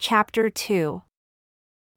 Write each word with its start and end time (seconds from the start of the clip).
Chapter 0.00 0.48
2 0.48 1.02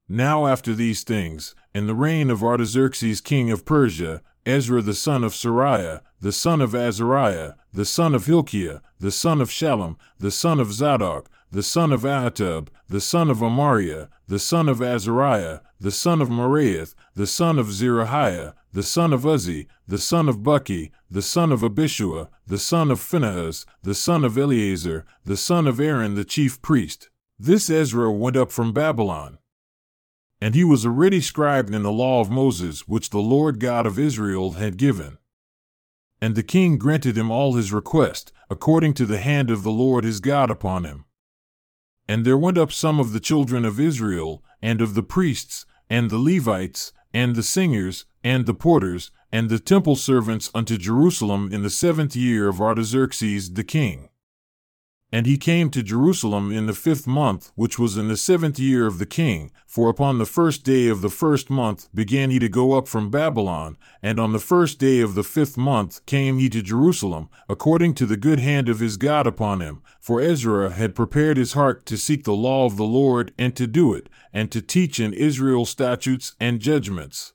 Now 0.09 0.47
after 0.47 0.73
these 0.73 1.03
things, 1.03 1.53
in 1.71 1.85
the 1.85 1.93
reign 1.93 2.31
of 2.31 2.43
Artaxerxes 2.43 3.21
king 3.21 3.51
of 3.51 3.63
Persia, 3.63 4.23
Ezra 4.43 4.81
the 4.81 4.95
son 4.95 5.23
of 5.23 5.33
Seraiah, 5.33 6.01
the 6.19 6.31
son 6.31 6.61
of 6.61 6.73
Azariah, 6.73 7.53
the 7.71 7.85
son 7.85 8.15
of 8.15 8.25
Hilkiah, 8.25 8.81
the 8.99 9.11
son 9.11 9.39
of 9.39 9.51
Shallum, 9.51 9.97
the 10.17 10.31
son 10.31 10.59
of 10.59 10.73
Zadok, 10.73 11.29
the 11.51 11.61
son 11.61 11.93
of 11.93 12.01
Ahitub, 12.01 12.69
the 12.89 12.99
son 12.99 13.29
of 13.29 13.37
Amariah, 13.37 14.07
the 14.27 14.39
son 14.39 14.67
of 14.67 14.81
Azariah, 14.81 15.59
the 15.79 15.91
son 15.91 16.23
of 16.23 16.29
Meraioth, 16.29 16.95
the 17.13 17.27
son 17.27 17.59
of 17.59 17.67
Zerahiah, 17.67 18.53
the 18.73 18.81
son 18.81 19.13
of 19.13 19.27
Uzzi, 19.27 19.67
the 19.87 19.99
son 19.99 20.27
of 20.27 20.39
Bukki, 20.39 20.89
the 21.11 21.21
son 21.21 21.51
of 21.51 21.61
Abishua, 21.61 22.29
the 22.47 22.57
son 22.57 22.89
of 22.89 22.99
Phinehas, 22.99 23.67
the 23.83 23.93
son 23.93 24.25
of 24.25 24.39
Eleazar, 24.39 25.05
the 25.23 25.37
son 25.37 25.67
of 25.67 25.79
Aaron 25.79 26.15
the 26.15 26.25
chief 26.25 26.59
priest. 26.63 27.10
This 27.43 27.71
Ezra 27.71 28.11
went 28.11 28.37
up 28.37 28.51
from 28.51 28.71
Babylon. 28.71 29.39
And 30.39 30.53
he 30.53 30.63
was 30.63 30.85
a 30.85 30.91
ready 30.91 31.19
scribe 31.19 31.71
in 31.71 31.81
the 31.81 31.91
law 31.91 32.21
of 32.21 32.29
Moses, 32.29 32.87
which 32.87 33.09
the 33.09 33.17
Lord 33.17 33.59
God 33.59 33.87
of 33.87 33.97
Israel 33.97 34.51
had 34.51 34.77
given. 34.77 35.17
And 36.21 36.35
the 36.35 36.43
king 36.43 36.77
granted 36.77 37.17
him 37.17 37.31
all 37.31 37.55
his 37.55 37.73
request, 37.73 38.31
according 38.51 38.93
to 38.93 39.07
the 39.07 39.17
hand 39.17 39.49
of 39.49 39.63
the 39.63 39.71
Lord 39.71 40.03
his 40.03 40.19
God 40.19 40.51
upon 40.51 40.83
him. 40.83 41.05
And 42.07 42.25
there 42.25 42.37
went 42.37 42.59
up 42.59 42.71
some 42.71 42.99
of 42.99 43.11
the 43.11 43.19
children 43.19 43.65
of 43.65 43.79
Israel, 43.79 44.43
and 44.61 44.79
of 44.79 44.93
the 44.93 45.01
priests, 45.01 45.65
and 45.89 46.11
the 46.11 46.19
Levites, 46.19 46.93
and 47.11 47.35
the 47.35 47.41
singers, 47.41 48.05
and 48.23 48.45
the 48.45 48.53
porters, 48.53 49.09
and 49.31 49.49
the 49.49 49.57
temple 49.57 49.95
servants 49.95 50.51
unto 50.53 50.77
Jerusalem 50.77 51.49
in 51.51 51.63
the 51.63 51.71
seventh 51.71 52.15
year 52.15 52.47
of 52.47 52.61
Artaxerxes 52.61 53.53
the 53.53 53.63
king. 53.63 54.10
And 55.13 55.25
he 55.25 55.37
came 55.37 55.69
to 55.71 55.83
Jerusalem 55.83 56.53
in 56.53 56.67
the 56.67 56.73
fifth 56.73 57.05
month, 57.05 57.51
which 57.55 57.77
was 57.77 57.97
in 57.97 58.07
the 58.07 58.15
seventh 58.15 58.57
year 58.57 58.87
of 58.87 58.97
the 58.97 59.05
king, 59.05 59.51
for 59.67 59.89
upon 59.89 60.17
the 60.17 60.25
first 60.25 60.63
day 60.63 60.87
of 60.87 61.01
the 61.01 61.09
first 61.09 61.49
month 61.49 61.89
began 61.93 62.29
he 62.29 62.39
to 62.39 62.47
go 62.47 62.73
up 62.73 62.87
from 62.87 63.09
Babylon, 63.09 63.77
and 64.01 64.21
on 64.21 64.31
the 64.31 64.39
first 64.39 64.79
day 64.79 65.01
of 65.01 65.15
the 65.15 65.23
fifth 65.23 65.57
month 65.57 66.05
came 66.05 66.39
he 66.39 66.47
to 66.49 66.61
Jerusalem, 66.61 67.29
according 67.49 67.93
to 67.95 68.05
the 68.05 68.15
good 68.15 68.39
hand 68.39 68.69
of 68.69 68.79
his 68.79 68.95
God 68.95 69.27
upon 69.27 69.59
him. 69.59 69.81
For 69.99 70.21
Ezra 70.21 70.71
had 70.71 70.95
prepared 70.95 71.35
his 71.35 71.53
heart 71.53 71.85
to 71.87 71.97
seek 71.97 72.23
the 72.23 72.33
law 72.33 72.65
of 72.65 72.77
the 72.77 72.85
Lord 72.85 73.33
and 73.37 73.53
to 73.57 73.67
do 73.67 73.93
it, 73.93 74.07
and 74.31 74.49
to 74.51 74.61
teach 74.61 74.97
in 74.97 75.13
Israel 75.13 75.65
statutes 75.65 76.35
and 76.39 76.61
judgments. 76.61 77.33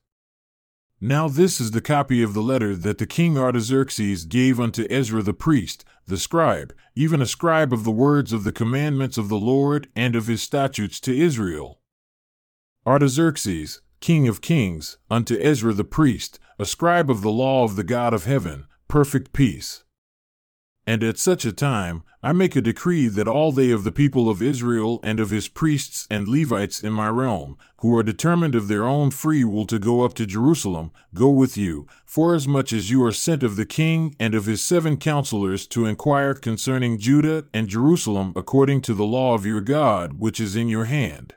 Now 1.06 1.28
this 1.28 1.60
is 1.60 1.70
the 1.70 1.80
copy 1.80 2.20
of 2.20 2.34
the 2.34 2.42
letter 2.42 2.74
that 2.74 2.98
the 2.98 3.06
king 3.06 3.38
Artaxerxes 3.38 4.24
gave 4.24 4.58
unto 4.58 4.88
Ezra 4.90 5.22
the 5.22 5.32
priest, 5.32 5.84
the 6.08 6.16
scribe, 6.16 6.74
even 6.96 7.22
a 7.22 7.26
scribe 7.26 7.72
of 7.72 7.84
the 7.84 7.92
words 7.92 8.32
of 8.32 8.42
the 8.42 8.50
commandments 8.50 9.16
of 9.16 9.28
the 9.28 9.38
Lord 9.38 9.86
and 9.94 10.16
of 10.16 10.26
his 10.26 10.42
statutes 10.42 10.98
to 11.02 11.16
Israel. 11.16 11.78
Artaxerxes, 12.84 13.82
king 14.00 14.26
of 14.26 14.40
kings, 14.40 14.98
unto 15.08 15.38
Ezra 15.40 15.72
the 15.72 15.84
priest, 15.84 16.40
a 16.58 16.66
scribe 16.66 17.08
of 17.08 17.22
the 17.22 17.30
law 17.30 17.62
of 17.62 17.76
the 17.76 17.84
God 17.84 18.12
of 18.12 18.24
heaven, 18.24 18.66
perfect 18.88 19.32
peace. 19.32 19.84
And 20.88 21.02
at 21.02 21.18
such 21.18 21.44
a 21.44 21.52
time, 21.52 22.04
I 22.22 22.32
make 22.32 22.54
a 22.54 22.60
decree 22.60 23.08
that 23.08 23.26
all 23.26 23.50
they 23.50 23.72
of 23.72 23.82
the 23.82 23.90
people 23.90 24.30
of 24.30 24.40
Israel 24.40 25.00
and 25.02 25.18
of 25.18 25.30
his 25.30 25.48
priests 25.48 26.06
and 26.08 26.28
Levites 26.28 26.82
in 26.82 26.92
my 26.92 27.08
realm, 27.08 27.58
who 27.78 27.96
are 27.96 28.04
determined 28.04 28.54
of 28.54 28.68
their 28.68 28.84
own 28.84 29.10
free 29.10 29.42
will 29.42 29.66
to 29.66 29.80
go 29.80 30.02
up 30.02 30.14
to 30.14 30.26
Jerusalem, 30.26 30.92
go 31.12 31.28
with 31.28 31.56
you, 31.56 31.88
forasmuch 32.04 32.72
as 32.72 32.88
you 32.88 33.04
are 33.04 33.12
sent 33.12 33.42
of 33.42 33.56
the 33.56 33.66
king 33.66 34.14
and 34.20 34.34
of 34.34 34.46
his 34.46 34.62
seven 34.62 34.96
counselors 34.96 35.66
to 35.68 35.86
inquire 35.86 36.34
concerning 36.34 36.98
Judah 36.98 37.46
and 37.52 37.68
Jerusalem 37.68 38.32
according 38.36 38.80
to 38.82 38.94
the 38.94 39.04
law 39.04 39.34
of 39.34 39.44
your 39.44 39.60
God 39.60 40.20
which 40.20 40.38
is 40.38 40.54
in 40.54 40.68
your 40.68 40.84
hand 40.84 41.34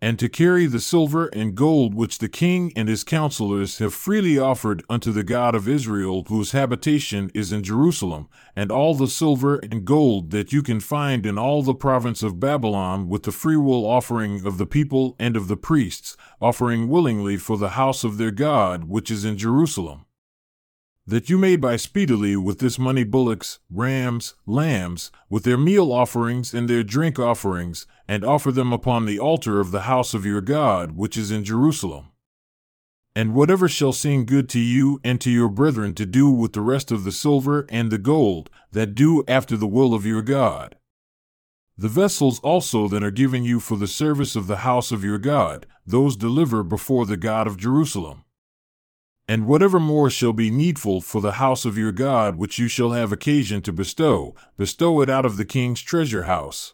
and 0.00 0.18
to 0.18 0.28
carry 0.28 0.66
the 0.66 0.80
silver 0.80 1.26
and 1.32 1.54
gold 1.54 1.94
which 1.94 2.18
the 2.18 2.28
king 2.28 2.72
and 2.76 2.88
his 2.88 3.02
counselors 3.04 3.78
have 3.78 3.92
freely 3.92 4.38
offered 4.38 4.84
unto 4.88 5.10
the 5.12 5.24
God 5.24 5.54
of 5.54 5.68
Israel, 5.68 6.24
whose 6.28 6.52
habitation 6.52 7.30
is 7.34 7.52
in 7.52 7.62
Jerusalem, 7.62 8.28
and 8.54 8.70
all 8.70 8.94
the 8.94 9.08
silver 9.08 9.56
and 9.56 9.84
gold 9.84 10.30
that 10.30 10.52
you 10.52 10.62
can 10.62 10.80
find 10.80 11.26
in 11.26 11.38
all 11.38 11.62
the 11.62 11.74
province 11.74 12.22
of 12.22 12.40
Babylon, 12.40 13.08
with 13.08 13.24
the 13.24 13.32
freewill 13.32 13.86
offering 13.86 14.46
of 14.46 14.58
the 14.58 14.66
people 14.66 15.16
and 15.18 15.36
of 15.36 15.48
the 15.48 15.56
priests, 15.56 16.16
offering 16.40 16.88
willingly 16.88 17.36
for 17.36 17.56
the 17.56 17.70
house 17.70 18.04
of 18.04 18.18
their 18.18 18.30
God 18.30 18.84
which 18.84 19.10
is 19.10 19.24
in 19.24 19.36
Jerusalem 19.36 20.04
that 21.08 21.30
you 21.30 21.38
may 21.38 21.56
buy 21.56 21.74
speedily 21.74 22.36
with 22.36 22.58
this 22.58 22.78
money 22.78 23.02
bullocks, 23.02 23.60
rams, 23.70 24.34
lambs, 24.44 25.10
with 25.30 25.42
their 25.42 25.56
meal 25.56 25.90
offerings 25.90 26.52
and 26.52 26.68
their 26.68 26.82
drink 26.82 27.18
offerings, 27.18 27.86
and 28.06 28.22
offer 28.22 28.52
them 28.52 28.74
upon 28.74 29.06
the 29.06 29.18
altar 29.18 29.58
of 29.58 29.70
the 29.70 29.82
house 29.82 30.12
of 30.12 30.26
your 30.26 30.42
God, 30.42 30.92
which 30.92 31.16
is 31.16 31.30
in 31.30 31.44
Jerusalem. 31.44 32.08
And 33.16 33.34
whatever 33.34 33.68
shall 33.68 33.94
seem 33.94 34.26
good 34.26 34.50
to 34.50 34.60
you 34.60 35.00
and 35.02 35.18
to 35.22 35.30
your 35.30 35.48
brethren 35.48 35.94
to 35.94 36.04
do 36.04 36.28
with 36.28 36.52
the 36.52 36.60
rest 36.60 36.92
of 36.92 37.04
the 37.04 37.12
silver 37.12 37.66
and 37.70 37.90
the 37.90 37.96
gold, 37.96 38.50
that 38.72 38.94
do 38.94 39.24
after 39.26 39.56
the 39.56 39.66
will 39.66 39.94
of 39.94 40.04
your 40.04 40.20
God. 40.20 40.76
The 41.78 41.88
vessels 41.88 42.38
also 42.40 42.86
that 42.86 43.02
are 43.02 43.10
given 43.10 43.44
you 43.44 43.60
for 43.60 43.78
the 43.78 43.86
service 43.86 44.36
of 44.36 44.46
the 44.46 44.58
house 44.58 44.92
of 44.92 45.04
your 45.04 45.18
God, 45.18 45.64
those 45.86 46.16
deliver 46.16 46.62
before 46.62 47.06
the 47.06 47.16
God 47.16 47.46
of 47.46 47.56
Jerusalem 47.56 48.24
and 49.28 49.46
whatever 49.46 49.78
more 49.78 50.08
shall 50.08 50.32
be 50.32 50.50
needful 50.50 51.02
for 51.02 51.20
the 51.20 51.32
house 51.32 51.66
of 51.66 51.76
your 51.76 51.92
God 51.92 52.36
which 52.36 52.58
you 52.58 52.66
shall 52.66 52.92
have 52.92 53.12
occasion 53.12 53.60
to 53.62 53.72
bestow, 53.72 54.34
bestow 54.56 55.02
it 55.02 55.10
out 55.10 55.26
of 55.26 55.36
the 55.36 55.44
king's 55.44 55.82
treasure 55.82 56.22
house. 56.22 56.72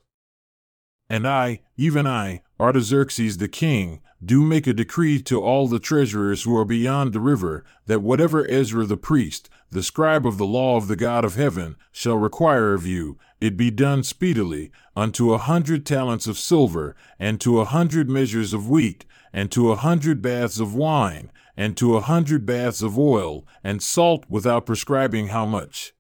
And 1.11 1.27
I, 1.27 1.61
even 1.77 2.07
I, 2.07 2.43
Artaxerxes 2.65 3.37
the 3.37 3.47
king, 3.47 4.01
do 4.25 4.43
make 4.43 4.67
a 4.67 4.73
decree 4.73 5.21
to 5.21 5.39
all 5.39 5.69
the 5.69 5.79
treasurers 5.79 6.45
who 6.45 6.57
are 6.57 6.65
beyond 6.65 7.13
the 7.13 7.21
river, 7.21 7.63
that 7.85 8.01
whatever 8.01 8.51
Ezra 8.51 8.87
the 8.87 8.97
priest, 8.97 9.51
the 9.71 9.83
scribe 9.83 10.27
of 10.27 10.39
the 10.39 10.47
law 10.47 10.79
of 10.79 10.89
the 10.89 10.97
God 10.97 11.27
of 11.27 11.35
heaven, 11.35 11.77
shall 11.93 12.17
require 12.17 12.73
of 12.73 12.87
you, 12.87 13.19
it 13.39 13.59
be 13.59 13.71
done 13.71 14.03
speedily, 14.03 14.71
unto 14.97 15.35
a 15.35 15.39
hundred 15.39 15.85
talents 15.85 16.27
of 16.27 16.39
silver, 16.39 16.97
and 17.19 17.39
to 17.43 17.61
a 17.61 17.67
hundred 17.67 18.09
measures 18.09 18.55
of 18.55 18.71
wheat, 18.71 19.05
and 19.31 19.53
to 19.53 19.71
a 19.71 19.77
hundred 19.77 20.23
baths 20.23 20.59
of 20.59 20.75
wine, 20.75 21.31
and 21.59 21.77
to 21.77 21.99
a 21.99 22.01
hundred 22.01 22.47
baths 22.47 22.81
of 22.81 22.99
oil, 22.99 23.47
and 23.63 23.83
salt 23.83 24.25
without 24.31 24.65
prescribing 24.65 25.27
how 25.29 25.45
much. 25.45 25.94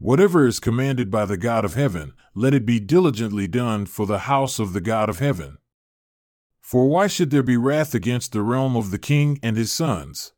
Whatever 0.00 0.46
is 0.46 0.60
commanded 0.60 1.10
by 1.10 1.24
the 1.24 1.36
God 1.36 1.64
of 1.64 1.74
heaven, 1.74 2.12
let 2.32 2.54
it 2.54 2.64
be 2.64 2.78
diligently 2.78 3.48
done 3.48 3.84
for 3.84 4.06
the 4.06 4.20
house 4.20 4.60
of 4.60 4.72
the 4.72 4.80
God 4.80 5.08
of 5.08 5.18
heaven. 5.18 5.58
For 6.60 6.86
why 6.86 7.08
should 7.08 7.30
there 7.30 7.42
be 7.42 7.56
wrath 7.56 7.94
against 7.94 8.30
the 8.30 8.42
realm 8.42 8.76
of 8.76 8.92
the 8.92 8.98
king 8.98 9.40
and 9.42 9.56
his 9.56 9.72
sons? 9.72 10.32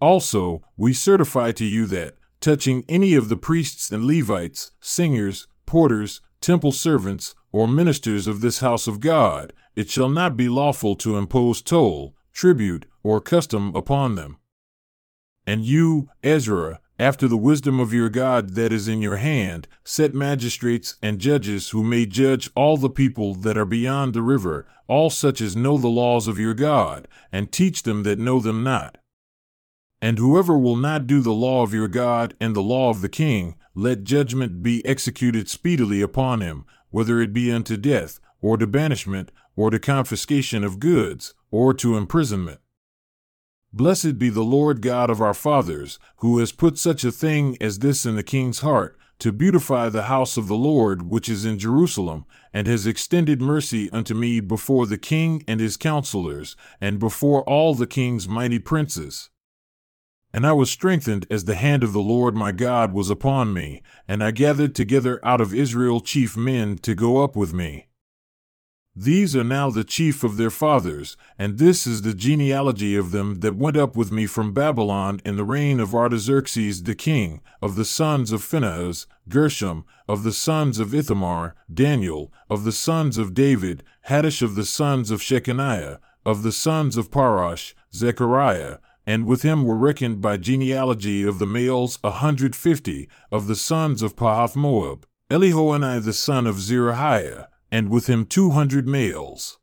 Also, 0.00 0.62
we 0.76 0.92
certify 0.92 1.50
to 1.52 1.64
you 1.64 1.86
that, 1.86 2.14
touching 2.40 2.84
any 2.88 3.14
of 3.14 3.28
the 3.28 3.36
priests 3.36 3.90
and 3.90 4.04
Levites, 4.04 4.70
singers, 4.80 5.48
porters, 5.66 6.20
temple 6.40 6.70
servants, 6.72 7.34
or 7.50 7.66
ministers 7.66 8.28
of 8.28 8.42
this 8.42 8.60
house 8.60 8.86
of 8.86 9.00
God, 9.00 9.52
it 9.74 9.90
shall 9.90 10.08
not 10.08 10.36
be 10.36 10.48
lawful 10.48 10.94
to 10.96 11.16
impose 11.16 11.62
toll, 11.62 12.14
tribute, 12.32 12.86
or 13.02 13.20
custom 13.20 13.74
upon 13.74 14.14
them. 14.14 14.36
And 15.46 15.64
you, 15.64 16.10
Ezra, 16.22 16.80
after 17.02 17.26
the 17.26 17.36
wisdom 17.36 17.80
of 17.80 17.92
your 17.92 18.08
God 18.08 18.50
that 18.50 18.72
is 18.72 18.86
in 18.86 19.02
your 19.02 19.16
hand, 19.16 19.66
set 19.82 20.14
magistrates 20.14 20.94
and 21.02 21.18
judges 21.18 21.70
who 21.70 21.82
may 21.82 22.06
judge 22.06 22.48
all 22.54 22.76
the 22.76 22.88
people 22.88 23.34
that 23.34 23.58
are 23.58 23.64
beyond 23.64 24.14
the 24.14 24.22
river, 24.22 24.68
all 24.86 25.10
such 25.10 25.40
as 25.40 25.56
know 25.56 25.76
the 25.76 25.88
laws 25.88 26.28
of 26.28 26.38
your 26.38 26.54
God, 26.54 27.08
and 27.32 27.50
teach 27.50 27.82
them 27.82 28.04
that 28.04 28.20
know 28.20 28.38
them 28.38 28.62
not. 28.62 28.98
And 30.00 30.16
whoever 30.18 30.56
will 30.56 30.76
not 30.76 31.08
do 31.08 31.20
the 31.20 31.32
law 31.32 31.64
of 31.64 31.74
your 31.74 31.88
God 31.88 32.36
and 32.40 32.54
the 32.54 32.62
law 32.62 32.88
of 32.88 33.00
the 33.00 33.08
king, 33.08 33.56
let 33.74 34.04
judgment 34.04 34.62
be 34.62 34.86
executed 34.86 35.48
speedily 35.48 36.02
upon 36.02 36.40
him, 36.40 36.64
whether 36.90 37.20
it 37.20 37.32
be 37.32 37.50
unto 37.50 37.76
death, 37.76 38.20
or 38.40 38.56
to 38.58 38.66
banishment, 38.68 39.32
or 39.56 39.70
to 39.70 39.80
confiscation 39.80 40.62
of 40.62 40.78
goods, 40.78 41.34
or 41.50 41.74
to 41.74 41.96
imprisonment. 41.96 42.60
Blessed 43.74 44.18
be 44.18 44.28
the 44.28 44.44
Lord 44.44 44.82
God 44.82 45.08
of 45.08 45.22
our 45.22 45.32
fathers, 45.32 45.98
who 46.16 46.38
has 46.38 46.52
put 46.52 46.76
such 46.76 47.04
a 47.04 47.10
thing 47.10 47.56
as 47.58 47.78
this 47.78 48.04
in 48.04 48.16
the 48.16 48.22
king's 48.22 48.58
heart, 48.58 48.98
to 49.18 49.32
beautify 49.32 49.88
the 49.88 50.04
house 50.04 50.36
of 50.36 50.46
the 50.46 50.56
Lord 50.56 51.10
which 51.10 51.26
is 51.26 51.46
in 51.46 51.58
Jerusalem, 51.58 52.26
and 52.52 52.66
has 52.66 52.86
extended 52.86 53.40
mercy 53.40 53.88
unto 53.90 54.12
me 54.12 54.40
before 54.40 54.86
the 54.86 54.98
king 54.98 55.42
and 55.48 55.58
his 55.58 55.78
counselors, 55.78 56.54
and 56.82 56.98
before 56.98 57.44
all 57.44 57.74
the 57.74 57.86
king's 57.86 58.28
mighty 58.28 58.58
princes. 58.58 59.30
And 60.34 60.46
I 60.46 60.52
was 60.52 60.70
strengthened 60.70 61.26
as 61.30 61.46
the 61.46 61.54
hand 61.54 61.82
of 61.82 61.94
the 61.94 62.00
Lord 62.00 62.34
my 62.34 62.52
God 62.52 62.92
was 62.92 63.08
upon 63.08 63.54
me, 63.54 63.82
and 64.06 64.22
I 64.22 64.32
gathered 64.32 64.74
together 64.74 65.18
out 65.24 65.40
of 65.40 65.54
Israel 65.54 66.00
chief 66.00 66.36
men 66.36 66.76
to 66.78 66.94
go 66.94 67.24
up 67.24 67.36
with 67.36 67.54
me. 67.54 67.86
These 68.94 69.34
are 69.34 69.44
now 69.44 69.70
the 69.70 69.84
chief 69.84 70.22
of 70.22 70.36
their 70.36 70.50
fathers, 70.50 71.16
and 71.38 71.56
this 71.56 71.86
is 71.86 72.02
the 72.02 72.12
genealogy 72.12 72.94
of 72.94 73.10
them 73.10 73.40
that 73.40 73.56
went 73.56 73.78
up 73.78 73.96
with 73.96 74.12
me 74.12 74.26
from 74.26 74.52
Babylon 74.52 75.22
in 75.24 75.36
the 75.36 75.44
reign 75.44 75.80
of 75.80 75.94
Artaxerxes 75.94 76.82
the 76.82 76.94
king, 76.94 77.40
of 77.62 77.74
the 77.74 77.86
sons 77.86 78.32
of 78.32 78.42
Phinehas, 78.42 79.06
Gershom, 79.30 79.86
of 80.06 80.24
the 80.24 80.32
sons 80.32 80.78
of 80.78 80.94
Ithamar, 80.94 81.54
Daniel, 81.72 82.30
of 82.50 82.64
the 82.64 82.72
sons 82.72 83.16
of 83.16 83.32
David, 83.32 83.82
Hattush 84.08 84.42
of 84.42 84.56
the 84.56 84.66
sons 84.66 85.10
of 85.10 85.22
Shechaniah, 85.22 85.98
of 86.26 86.42
the 86.42 86.52
sons 86.52 86.98
of 86.98 87.10
Parosh, 87.10 87.72
Zechariah, 87.94 88.76
and 89.06 89.24
with 89.24 89.40
him 89.40 89.64
were 89.64 89.78
reckoned 89.78 90.20
by 90.20 90.36
genealogy 90.36 91.22
of 91.22 91.38
the 91.38 91.46
males 91.46 91.98
a 92.04 92.10
hundred 92.10 92.54
fifty, 92.54 93.08
of 93.30 93.46
the 93.46 93.56
sons 93.56 94.02
of 94.02 94.16
Pahath 94.16 94.54
Moab, 94.54 95.06
Elihoenai 95.30 96.04
the 96.04 96.12
son 96.12 96.46
of 96.46 96.56
Zerahiah, 96.56 97.46
and 97.72 97.88
with 97.88 98.06
him 98.06 98.26
two 98.26 98.50
hundred 98.50 98.86
males. 98.86 99.58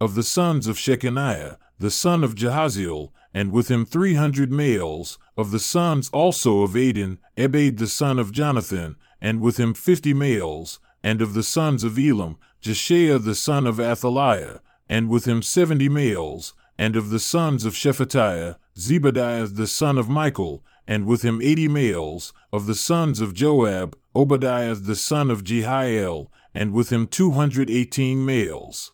Of 0.00 0.14
the 0.14 0.22
sons 0.22 0.66
of 0.66 0.78
Shechaniah, 0.78 1.58
the 1.78 1.90
son 1.90 2.24
of 2.24 2.34
Jehaziel, 2.34 3.12
and 3.34 3.52
with 3.52 3.70
him 3.70 3.84
three 3.84 4.14
hundred 4.14 4.50
males, 4.50 5.18
of 5.36 5.50
the 5.50 5.58
sons 5.58 6.08
also 6.12 6.62
of 6.62 6.74
Adin, 6.74 7.18
Ebed 7.36 7.76
the 7.76 7.86
son 7.86 8.18
of 8.18 8.32
Jonathan, 8.32 8.96
and 9.20 9.42
with 9.42 9.58
him 9.58 9.74
fifty 9.74 10.14
males, 10.14 10.80
and 11.04 11.20
of 11.20 11.34
the 11.34 11.42
sons 11.42 11.84
of 11.84 11.98
Elam, 11.98 12.38
Jeshaiah 12.62 13.22
the 13.22 13.34
son 13.34 13.66
of 13.66 13.78
Athaliah, 13.78 14.60
and 14.88 15.10
with 15.10 15.26
him 15.26 15.42
seventy 15.42 15.90
males, 15.90 16.54
and 16.78 16.96
of 16.96 17.10
the 17.10 17.20
sons 17.20 17.66
of 17.66 17.74
Shephatiah, 17.74 18.56
Zebadiah 18.76 19.54
the 19.54 19.66
son 19.66 19.98
of 19.98 20.08
Michael, 20.08 20.64
and 20.88 21.06
with 21.06 21.22
him 21.22 21.42
eighty 21.42 21.68
males, 21.68 22.32
of 22.52 22.66
the 22.66 22.74
sons 22.74 23.20
of 23.20 23.34
Joab, 23.34 23.96
Obadiah 24.16 24.74
the 24.74 24.96
son 24.96 25.30
of 25.30 25.44
Jehiel, 25.44 26.30
and 26.54 26.72
with 26.72 26.90
him 26.90 27.06
two 27.06 27.32
hundred 27.32 27.70
eighteen 27.70 28.24
males. 28.24 28.92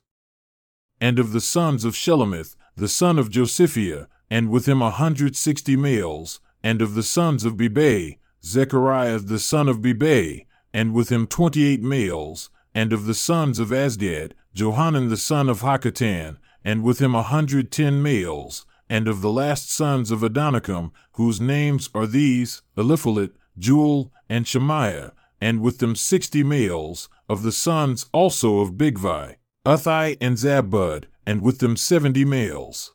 And 1.00 1.18
of 1.18 1.32
the 1.32 1.40
sons 1.40 1.84
of 1.84 1.94
Shelomith, 1.94 2.56
the 2.76 2.88
son 2.88 3.18
of 3.18 3.30
Josiphiah, 3.30 4.06
and 4.30 4.50
with 4.50 4.66
him 4.66 4.82
a 4.82 4.90
hundred 4.90 5.36
sixty 5.36 5.76
males, 5.76 6.40
and 6.62 6.82
of 6.82 6.94
the 6.94 7.02
sons 7.02 7.44
of 7.44 7.56
Bebai, 7.56 8.18
Zechariah 8.44 9.18
the 9.18 9.38
son 9.38 9.68
of 9.68 9.78
Bebai, 9.78 10.46
and 10.72 10.92
with 10.92 11.08
him 11.08 11.26
twenty 11.26 11.64
eight 11.64 11.82
males, 11.82 12.50
and 12.74 12.92
of 12.92 13.06
the 13.06 13.14
sons 13.14 13.58
of 13.58 13.68
Azgad, 13.70 14.32
Johanan 14.54 15.08
the 15.08 15.16
son 15.16 15.48
of 15.48 15.60
Hakkatan, 15.60 16.36
and 16.64 16.82
with 16.82 17.00
him 17.00 17.14
a 17.14 17.22
hundred 17.22 17.70
ten 17.72 18.02
males, 18.02 18.66
and 18.88 19.08
of 19.08 19.20
the 19.20 19.30
last 19.30 19.70
sons 19.70 20.10
of 20.10 20.20
Adonikam, 20.20 20.92
whose 21.12 21.40
names 21.40 21.90
are 21.94 22.06
these, 22.06 22.62
Eliphalet, 22.76 23.32
Jeuel, 23.58 24.10
and 24.28 24.46
Shemaiah, 24.46 25.12
and 25.40 25.60
with 25.60 25.78
them 25.78 25.94
sixty 25.94 26.42
males, 26.42 27.08
of 27.28 27.42
the 27.42 27.52
sons 27.52 28.06
also 28.12 28.60
of 28.60 28.72
Bigvai, 28.72 29.36
Uthai 29.66 30.16
and 30.20 30.36
Zabud, 30.36 31.04
and 31.26 31.42
with 31.42 31.58
them 31.58 31.76
seventy 31.76 32.24
males. 32.24 32.94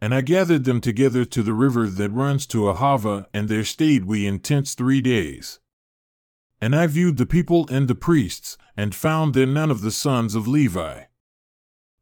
And 0.00 0.14
I 0.14 0.20
gathered 0.20 0.64
them 0.64 0.80
together 0.80 1.24
to 1.24 1.42
the 1.42 1.52
river 1.52 1.88
that 1.88 2.10
runs 2.10 2.46
to 2.46 2.62
Ahava, 2.62 3.26
and 3.34 3.48
there 3.48 3.64
stayed 3.64 4.04
we 4.04 4.26
in 4.26 4.38
tents 4.38 4.74
three 4.74 5.00
days. 5.00 5.58
And 6.60 6.74
I 6.74 6.86
viewed 6.86 7.16
the 7.16 7.26
people 7.26 7.68
and 7.70 7.88
the 7.88 7.94
priests, 7.94 8.56
and 8.76 8.94
found 8.94 9.34
there 9.34 9.46
none 9.46 9.70
of 9.70 9.80
the 9.80 9.90
sons 9.90 10.34
of 10.34 10.48
Levi. 10.48 11.02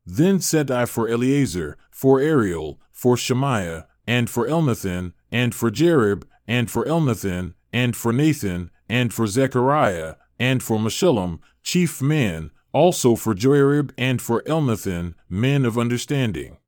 Then 0.05 0.40
said 0.40 0.70
I 0.70 0.84
for 0.84 1.08
Eleazar, 1.08 1.76
for 1.90 2.20
Ariel, 2.20 2.81
for 2.93 3.17
Shemaiah, 3.17 3.87
and 4.06 4.31
for 4.31 4.46
Elnathan, 4.46 5.14
and 5.32 5.55
for 5.55 5.70
Jarib, 5.70 6.25
and 6.46 6.70
for 6.70 6.84
Elnathan, 6.84 7.55
and 7.72 7.96
for 7.96 8.12
Nathan, 8.12 8.70
and 8.88 9.12
for 9.12 9.26
Zechariah, 9.26 10.14
and 10.38 10.62
for 10.62 10.79
Meshullam, 10.79 11.41
chief 11.62 12.00
men, 12.00 12.50
also 12.73 13.17
for 13.17 13.35
Joiarib 13.35 13.91
and 13.97 14.21
for 14.21 14.43
Elnathan, 14.43 15.15
men 15.29 15.65
of 15.65 15.79
understanding. 15.79 16.59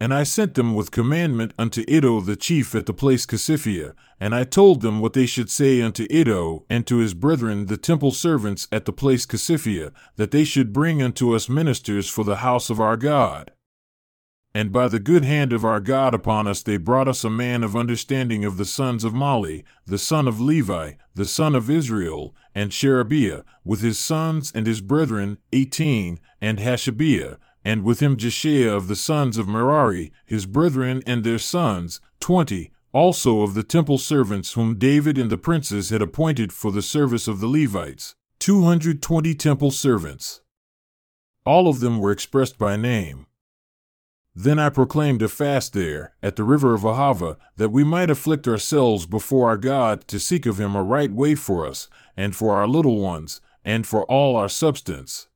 And 0.00 0.12
I 0.12 0.24
sent 0.24 0.54
them 0.54 0.74
with 0.74 0.90
commandment 0.90 1.54
unto 1.56 1.84
Iddo 1.88 2.20
the 2.20 2.36
chief 2.36 2.74
at 2.74 2.86
the 2.86 2.92
place 2.92 3.24
Casiphia, 3.24 3.94
and 4.18 4.34
I 4.34 4.44
told 4.44 4.82
them 4.82 5.00
what 5.00 5.12
they 5.12 5.24
should 5.24 5.48
say 5.48 5.80
unto 5.80 6.06
Iddo 6.10 6.64
and 6.68 6.86
to 6.88 6.98
his 6.98 7.14
brethren 7.14 7.66
the 7.66 7.76
temple 7.76 8.10
servants 8.10 8.66
at 8.72 8.86
the 8.86 8.92
place 8.92 9.24
Casiphia, 9.24 9.92
that 10.16 10.32
they 10.32 10.44
should 10.44 10.72
bring 10.72 11.00
unto 11.00 11.34
us 11.34 11.48
ministers 11.48 12.08
for 12.08 12.24
the 12.24 12.36
house 12.36 12.68
of 12.68 12.80
our 12.80 12.96
God. 12.96 13.52
And 14.56 14.70
by 14.70 14.86
the 14.86 15.00
good 15.00 15.24
hand 15.24 15.52
of 15.52 15.64
our 15.64 15.80
God 15.80 16.14
upon 16.14 16.46
us, 16.46 16.62
they 16.62 16.76
brought 16.76 17.08
us 17.08 17.24
a 17.24 17.30
man 17.30 17.64
of 17.64 17.74
understanding 17.74 18.44
of 18.44 18.56
the 18.56 18.64
sons 18.64 19.02
of 19.02 19.12
Mahli, 19.12 19.64
the 19.84 19.98
son 19.98 20.28
of 20.28 20.40
Levi, 20.40 20.92
the 21.12 21.24
son 21.24 21.56
of 21.56 21.68
Israel, 21.68 22.36
and 22.54 22.72
Sherebiah, 22.72 23.44
with 23.64 23.80
his 23.80 23.98
sons 23.98 24.52
and 24.54 24.64
his 24.64 24.80
brethren, 24.80 25.38
eighteen, 25.52 26.20
and 26.40 26.60
Hashabiah, 26.60 27.38
and 27.64 27.82
with 27.82 27.98
him 27.98 28.16
Jeshaiah 28.16 28.76
of 28.76 28.86
the 28.86 28.94
sons 28.94 29.38
of 29.38 29.48
Merari, 29.48 30.12
his 30.24 30.46
brethren 30.46 31.02
and 31.04 31.24
their 31.24 31.40
sons, 31.40 32.00
twenty, 32.20 32.70
also 32.92 33.40
of 33.40 33.54
the 33.54 33.64
temple 33.64 33.98
servants 33.98 34.52
whom 34.52 34.78
David 34.78 35.18
and 35.18 35.30
the 35.30 35.36
princes 35.36 35.90
had 35.90 36.00
appointed 36.00 36.52
for 36.52 36.70
the 36.70 36.80
service 36.82 37.26
of 37.26 37.40
the 37.40 37.48
Levites, 37.48 38.14
two 38.38 38.62
hundred 38.62 39.02
twenty 39.02 39.34
temple 39.34 39.72
servants. 39.72 40.42
All 41.44 41.66
of 41.66 41.80
them 41.80 41.98
were 41.98 42.12
expressed 42.12 42.56
by 42.56 42.76
name. 42.76 43.26
Then 44.36 44.58
I 44.58 44.68
proclaimed 44.68 45.22
a 45.22 45.28
fast 45.28 45.74
there, 45.74 46.14
at 46.20 46.34
the 46.34 46.42
river 46.42 46.74
of 46.74 46.80
Ahava, 46.80 47.36
that 47.56 47.70
we 47.70 47.84
might 47.84 48.10
afflict 48.10 48.48
ourselves 48.48 49.06
before 49.06 49.48
our 49.48 49.56
God 49.56 50.08
to 50.08 50.18
seek 50.18 50.44
of 50.44 50.58
him 50.58 50.74
a 50.74 50.82
right 50.82 51.12
way 51.12 51.36
for 51.36 51.64
us, 51.64 51.88
and 52.16 52.34
for 52.34 52.56
our 52.56 52.66
little 52.66 52.98
ones, 52.98 53.40
and 53.64 53.86
for 53.86 54.04
all 54.06 54.34
our 54.34 54.48
substance. 54.48 55.28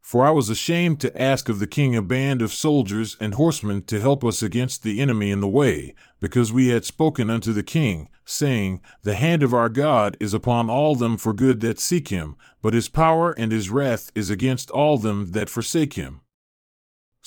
For 0.00 0.24
I 0.24 0.30
was 0.30 0.48
ashamed 0.48 1.00
to 1.00 1.20
ask 1.20 1.48
of 1.48 1.58
the 1.58 1.66
king 1.66 1.96
a 1.96 2.00
band 2.00 2.40
of 2.40 2.52
soldiers 2.52 3.16
and 3.18 3.34
horsemen 3.34 3.82
to 3.86 4.00
help 4.00 4.24
us 4.24 4.40
against 4.40 4.84
the 4.84 5.00
enemy 5.00 5.32
in 5.32 5.40
the 5.40 5.48
way, 5.48 5.96
because 6.20 6.52
we 6.52 6.68
had 6.68 6.84
spoken 6.84 7.28
unto 7.28 7.52
the 7.52 7.64
king, 7.64 8.08
saying, 8.24 8.80
The 9.02 9.16
hand 9.16 9.42
of 9.42 9.52
our 9.52 9.68
God 9.68 10.16
is 10.20 10.32
upon 10.32 10.70
all 10.70 10.94
them 10.94 11.16
for 11.16 11.32
good 11.32 11.58
that 11.62 11.80
seek 11.80 12.06
him, 12.06 12.36
but 12.62 12.72
his 12.72 12.88
power 12.88 13.32
and 13.32 13.50
his 13.50 13.68
wrath 13.68 14.12
is 14.14 14.30
against 14.30 14.70
all 14.70 14.96
them 14.96 15.32
that 15.32 15.50
forsake 15.50 15.94
him. 15.94 16.20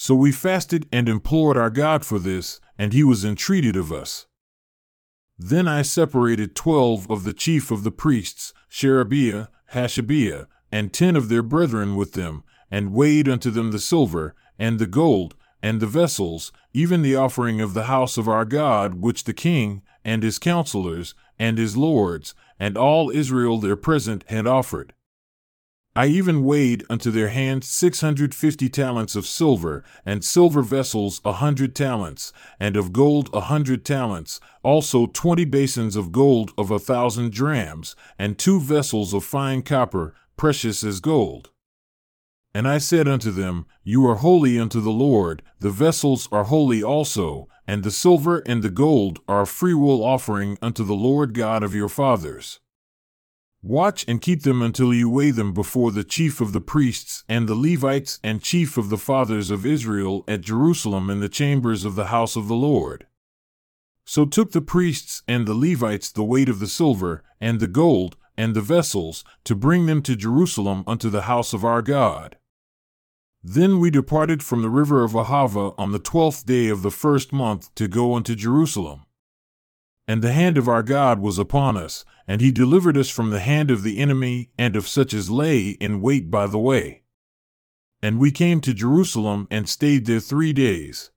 So 0.01 0.16
we 0.16 0.31
fasted 0.31 0.88
and 0.94 1.10
implored 1.10 1.57
our 1.57 1.69
God 1.69 2.06
for 2.06 2.19
this, 2.19 2.62
and 2.78 2.94
he 2.94 3.04
was 3.04 3.25
entreated 3.25 3.75
of 3.75 3.92
us. 3.92 4.28
Then 5.38 5.68
I 5.68 5.81
separated 5.81 6.56
twelve 6.56 7.12
of 7.12 7.25
the 7.25 7.34
chief 7.34 7.69
of 7.69 7.84
the 7.84 7.92
priests, 7.92 8.54
Sherebiah, 8.69 9.50
Hashabiah, 9.74 10.48
and 10.72 10.94
ten 10.94 11.18
of 11.18 11.28
their 11.28 11.44
brethren 11.44 11.98
with 11.98 12.13
them, 12.13 12.46
and 12.72 12.94
weighed 12.94 13.28
unto 13.28 13.51
them 13.51 13.72
the 13.72 13.78
silver, 13.78 14.36
and 14.57 14.80
the 14.80 14.88
gold, 14.88 15.36
and 15.62 15.81
the 15.81 15.86
vessels, 15.86 16.54
even 16.74 17.01
the 17.01 17.18
offering 17.18 17.60
of 17.60 17.74
the 17.74 17.84
house 17.84 18.18
of 18.18 18.30
our 18.30 18.46
God, 18.46 19.01
which 19.01 19.25
the 19.25 19.34
king, 19.34 19.81
and 20.06 20.24
his 20.24 20.40
counselors, 20.40 21.13
and 21.38 21.57
his 21.57 21.75
lords, 21.75 22.34
and 22.57 22.78
all 22.78 23.10
Israel 23.10 23.57
there 23.57 23.75
present 23.75 24.24
had 24.30 24.48
offered. 24.48 24.94
I 25.95 26.06
even 26.06 26.44
weighed 26.44 26.86
unto 26.89 27.09
their 27.09 27.30
hands 27.30 27.68
six 27.68 28.01
hundred 28.01 28.36
fifty 28.36 28.69
talents 28.69 29.15
of 29.15 29.25
silver, 29.25 29.84
and 30.05 30.24
silver 30.24 30.62
vessels 30.62 31.19
a 31.25 31.34
hundred 31.34 31.75
talents, 31.75 32.31
and 32.60 32.77
of 32.77 32.93
gold 32.93 33.29
a 33.34 33.41
hundred 33.41 33.84
talents, 33.84 34.39
also 34.63 35.08
twenty 35.08 35.46
basins 35.46 35.96
of 35.96 36.12
gold 36.12 36.53
of 36.58 36.69
a 36.69 36.79
thousand 36.79 37.31
drams, 37.31 37.96
and 38.17 38.38
two 38.38 38.60
vessels 38.60 39.13
of 39.13 39.24
fine 39.24 39.62
copper, 39.62 40.13
precious 40.38 40.84
as 40.84 41.00
gold. 41.00 41.50
And 42.53 42.67
I 42.67 42.77
said 42.77 43.08
unto 43.08 43.31
them, 43.31 43.65
You 43.84 44.08
are 44.08 44.15
holy 44.15 44.60
unto 44.60 44.81
the 44.81 44.91
Lord, 44.91 45.41
the 45.60 45.69
vessels 45.69 46.29
are 46.31 46.46
holy 46.46 46.84
also, 46.84 47.48
and 47.67 47.84
the 47.84 47.91
silver 47.91 48.39
and 48.46 48.63
the 48.63 48.69
gold 48.69 49.19
are 49.27 49.41
a 49.41 49.48
freewill 49.48 50.03
offering 50.03 50.58
unto 50.62 50.84
the 50.84 50.96
Lord 50.96 51.34
God 51.34 51.62
of 51.62 51.75
your 51.75 51.89
fathers. 51.89 52.60
Watch 53.62 54.06
and 54.08 54.22
keep 54.22 54.44
them 54.44 54.62
until 54.62 54.94
you 54.94 55.10
weigh 55.10 55.32
them 55.32 55.54
before 55.54 55.92
the 55.92 56.06
chief 56.06 56.39
of 56.39 56.54
the 56.54 56.62
priests 56.62 57.25
and 57.28 57.48
the 57.48 57.56
Levites 57.56 58.18
and 58.24 58.42
chief 58.42 58.78
of 58.78 58.89
the 58.89 58.98
fathers 58.98 59.51
of 59.51 59.66
Israel 59.66 60.24
at 60.30 60.42
Jerusalem 60.42 61.10
in 61.10 61.20
the 61.20 61.28
chambers 61.28 61.84
of 61.84 61.96
the 61.96 62.08
house 62.08 62.38
of 62.38 62.48
the 62.48 62.56
Lord. 62.56 63.06
So 64.06 64.25
took 64.25 64.54
the 64.54 64.62
priests 64.62 65.24
and 65.28 65.46
the 65.46 65.54
Levites 65.54 66.10
the 66.10 66.24
weight 66.24 66.48
of 66.48 66.60
the 66.60 66.68
silver 66.68 67.22
and 67.42 67.60
the 67.60 67.68
gold 67.68 68.16
and 68.38 68.56
the 68.56 68.62
vessels 68.62 69.25
to 69.44 69.56
bring 69.56 69.88
them 69.88 70.01
to 70.04 70.16
Jerusalem 70.16 70.86
unto 70.88 71.10
the 71.10 71.24
house 71.24 71.51
of 71.51 71.66
our 71.66 71.82
God. 71.82 72.38
Then 73.44 73.80
we 73.80 73.89
departed 73.89 74.42
from 74.42 74.62
the 74.62 74.70
river 74.70 75.04
of 75.04 75.12
Ahava 75.12 75.75
on 75.78 75.92
the 75.92 76.00
twelfth 76.00 76.46
day 76.46 76.70
of 76.70 76.82
the 76.82 76.92
first 76.92 77.34
month 77.34 77.75
to 77.75 77.89
go 77.89 78.16
unto 78.16 78.36
Jerusalem. 78.36 79.04
And 80.10 80.24
the 80.24 80.34
hand 80.34 80.58
of 80.58 80.68
our 80.68 80.82
God 80.82 81.20
was 81.20 81.38
upon 81.38 81.78
us, 81.78 82.04
and 82.28 82.42
he 82.42 82.51
delivered 82.51 82.98
us 82.98 83.12
from 83.12 83.30
the 83.30 83.42
hand 83.42 83.70
of 83.70 83.84
the 83.84 84.00
enemy 84.00 84.50
and 84.58 84.75
of 84.75 84.88
such 84.88 85.13
as 85.13 85.30
lay 85.30 85.78
in 85.80 86.01
wait 86.01 86.32
by 86.32 86.48
the 86.48 86.58
way. 86.58 87.04
And 88.01 88.18
we 88.18 88.32
came 88.32 88.60
to 88.62 88.74
Jerusalem 88.74 89.48
and 89.51 89.70
stayed 89.70 90.08
there 90.08 90.20
three 90.20 90.51
days. 90.51 91.12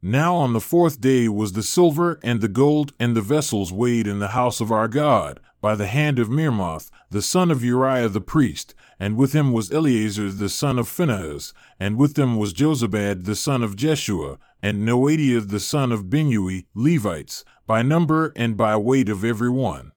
Now 0.00 0.34
on 0.36 0.54
the 0.54 0.60
fourth 0.60 1.02
day 1.02 1.28
was 1.28 1.52
the 1.52 1.62
silver 1.62 2.18
and 2.22 2.40
the 2.40 2.48
gold 2.48 2.94
and 2.98 3.14
the 3.14 3.20
vessels 3.20 3.74
weighed 3.74 4.06
in 4.06 4.20
the 4.20 4.28
house 4.28 4.62
of 4.62 4.72
our 4.72 4.88
God 4.88 5.38
by 5.60 5.74
the 5.74 5.86
hand 5.86 6.18
of 6.18 6.30
Meremoth, 6.30 6.90
the 7.10 7.20
son 7.20 7.50
of 7.50 7.62
Uriah 7.62 8.08
the 8.08 8.22
priest, 8.22 8.74
and 8.98 9.18
with 9.18 9.34
him 9.34 9.52
was 9.52 9.70
Eleazar 9.70 10.32
the 10.32 10.48
son 10.48 10.78
of 10.78 10.88
Phinehas, 10.88 11.52
and 11.78 11.98
with 11.98 12.14
them 12.14 12.38
was 12.38 12.54
Jozabad 12.54 13.26
the 13.26 13.36
son 13.36 13.62
of 13.62 13.76
Jeshua, 13.76 14.38
and 14.62 14.88
Noadiah 14.88 15.46
the 15.46 15.60
son 15.60 15.92
of 15.92 16.06
Binnui, 16.06 16.64
Levites, 16.74 17.44
by 17.66 17.82
number 17.82 18.32
and 18.36 18.56
by 18.56 18.76
weight 18.76 19.08
of 19.08 19.24
every 19.24 19.50
one. 19.50 19.92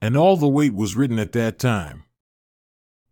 And 0.00 0.16
all 0.16 0.36
the 0.36 0.48
weight 0.48 0.74
was 0.74 0.96
written 0.96 1.18
at 1.18 1.32
that 1.32 1.58
time. 1.58 2.04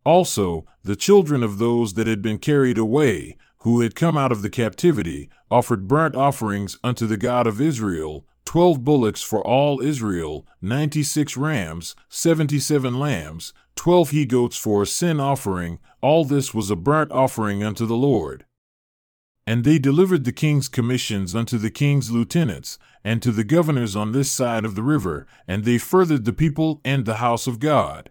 Also, 0.04 0.64
the 0.82 0.96
children 0.96 1.42
of 1.42 1.58
those 1.58 1.94
that 1.94 2.06
had 2.06 2.22
been 2.22 2.38
carried 2.38 2.78
away, 2.78 3.36
who 3.58 3.80
had 3.80 3.94
come 3.94 4.16
out 4.16 4.32
of 4.32 4.40
the 4.40 4.48
captivity, 4.48 5.28
offered 5.50 5.86
burnt 5.86 6.14
offerings 6.14 6.78
unto 6.82 7.06
the 7.06 7.18
God 7.18 7.46
of 7.46 7.60
Israel, 7.60 8.24
twelve 8.46 8.82
bullocks 8.84 9.20
for 9.20 9.46
all 9.46 9.82
Israel, 9.82 10.46
ninety 10.62 11.02
six 11.02 11.36
rams, 11.36 11.94
seventy 12.08 12.58
seven 12.58 12.98
lambs, 12.98 13.52
twelve 13.76 14.10
he 14.10 14.24
goats 14.24 14.56
for 14.56 14.82
a 14.82 14.86
sin 14.86 15.20
offering, 15.20 15.78
all 16.00 16.24
this 16.24 16.54
was 16.54 16.70
a 16.70 16.76
burnt 16.76 17.12
offering 17.12 17.62
unto 17.62 17.84
the 17.84 17.96
Lord. 17.96 18.46
And 19.48 19.64
they 19.64 19.78
delivered 19.78 20.24
the 20.24 20.40
king's 20.44 20.68
commissions 20.68 21.34
unto 21.34 21.56
the 21.56 21.70
king's 21.70 22.10
lieutenants, 22.10 22.78
and 23.02 23.22
to 23.22 23.32
the 23.32 23.44
governors 23.44 23.96
on 23.96 24.12
this 24.12 24.30
side 24.30 24.66
of 24.66 24.74
the 24.74 24.82
river, 24.82 25.26
and 25.46 25.64
they 25.64 25.78
furthered 25.78 26.26
the 26.26 26.34
people 26.34 26.82
and 26.84 27.06
the 27.06 27.14
house 27.14 27.46
of 27.46 27.58
God. 27.58 28.10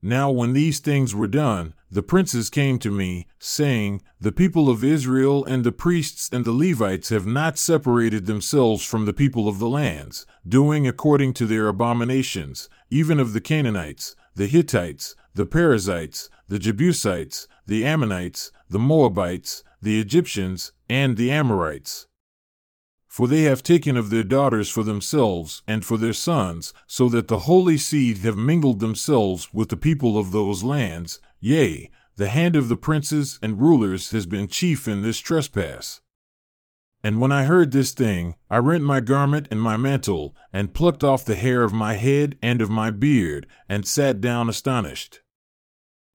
Now, 0.00 0.30
when 0.30 0.52
these 0.52 0.78
things 0.78 1.16
were 1.16 1.26
done, 1.26 1.74
the 1.90 2.04
princes 2.04 2.48
came 2.48 2.78
to 2.78 2.92
me, 2.92 3.26
saying, 3.40 4.02
The 4.20 4.30
people 4.30 4.70
of 4.70 4.84
Israel 4.84 5.44
and 5.46 5.64
the 5.64 5.72
priests 5.72 6.30
and 6.32 6.44
the 6.44 6.52
Levites 6.52 7.08
have 7.08 7.26
not 7.26 7.58
separated 7.58 8.26
themselves 8.26 8.84
from 8.84 9.06
the 9.06 9.12
people 9.12 9.48
of 9.48 9.58
the 9.58 9.68
lands, 9.68 10.26
doing 10.46 10.86
according 10.86 11.32
to 11.34 11.46
their 11.46 11.66
abominations, 11.66 12.68
even 12.88 13.18
of 13.18 13.32
the 13.32 13.40
Canaanites, 13.40 14.14
the 14.36 14.46
Hittites, 14.46 15.16
the 15.34 15.44
Perizzites, 15.44 16.30
the 16.46 16.60
Jebusites, 16.60 17.48
the 17.66 17.84
Ammonites, 17.84 18.52
the 18.68 18.78
Moabites, 18.78 19.64
the 19.82 20.00
Egyptians, 20.00 20.72
and 20.88 21.16
the 21.16 21.30
Amorites. 21.30 22.06
For 23.06 23.26
they 23.26 23.42
have 23.42 23.62
taken 23.62 23.96
of 23.96 24.10
their 24.10 24.22
daughters 24.22 24.68
for 24.68 24.84
themselves 24.84 25.62
and 25.66 25.84
for 25.84 25.96
their 25.96 26.12
sons, 26.12 26.72
so 26.86 27.08
that 27.08 27.28
the 27.28 27.40
holy 27.40 27.76
seed 27.76 28.18
have 28.18 28.36
mingled 28.36 28.80
themselves 28.80 29.52
with 29.52 29.68
the 29.68 29.76
people 29.76 30.16
of 30.16 30.30
those 30.30 30.62
lands. 30.62 31.18
Yea, 31.40 31.90
the 32.16 32.28
hand 32.28 32.54
of 32.54 32.68
the 32.68 32.76
princes 32.76 33.38
and 33.42 33.60
rulers 33.60 34.10
has 34.10 34.26
been 34.26 34.46
chief 34.46 34.86
in 34.86 35.02
this 35.02 35.18
trespass. 35.18 36.00
And 37.02 37.20
when 37.20 37.32
I 37.32 37.44
heard 37.44 37.72
this 37.72 37.92
thing, 37.92 38.34
I 38.50 38.58
rent 38.58 38.84
my 38.84 39.00
garment 39.00 39.48
and 39.50 39.60
my 39.60 39.76
mantle, 39.76 40.36
and 40.52 40.74
plucked 40.74 41.02
off 41.02 41.24
the 41.24 41.34
hair 41.34 41.62
of 41.62 41.72
my 41.72 41.94
head 41.94 42.36
and 42.42 42.60
of 42.60 42.68
my 42.68 42.90
beard, 42.90 43.46
and 43.68 43.86
sat 43.86 44.20
down 44.20 44.48
astonished. 44.48 45.20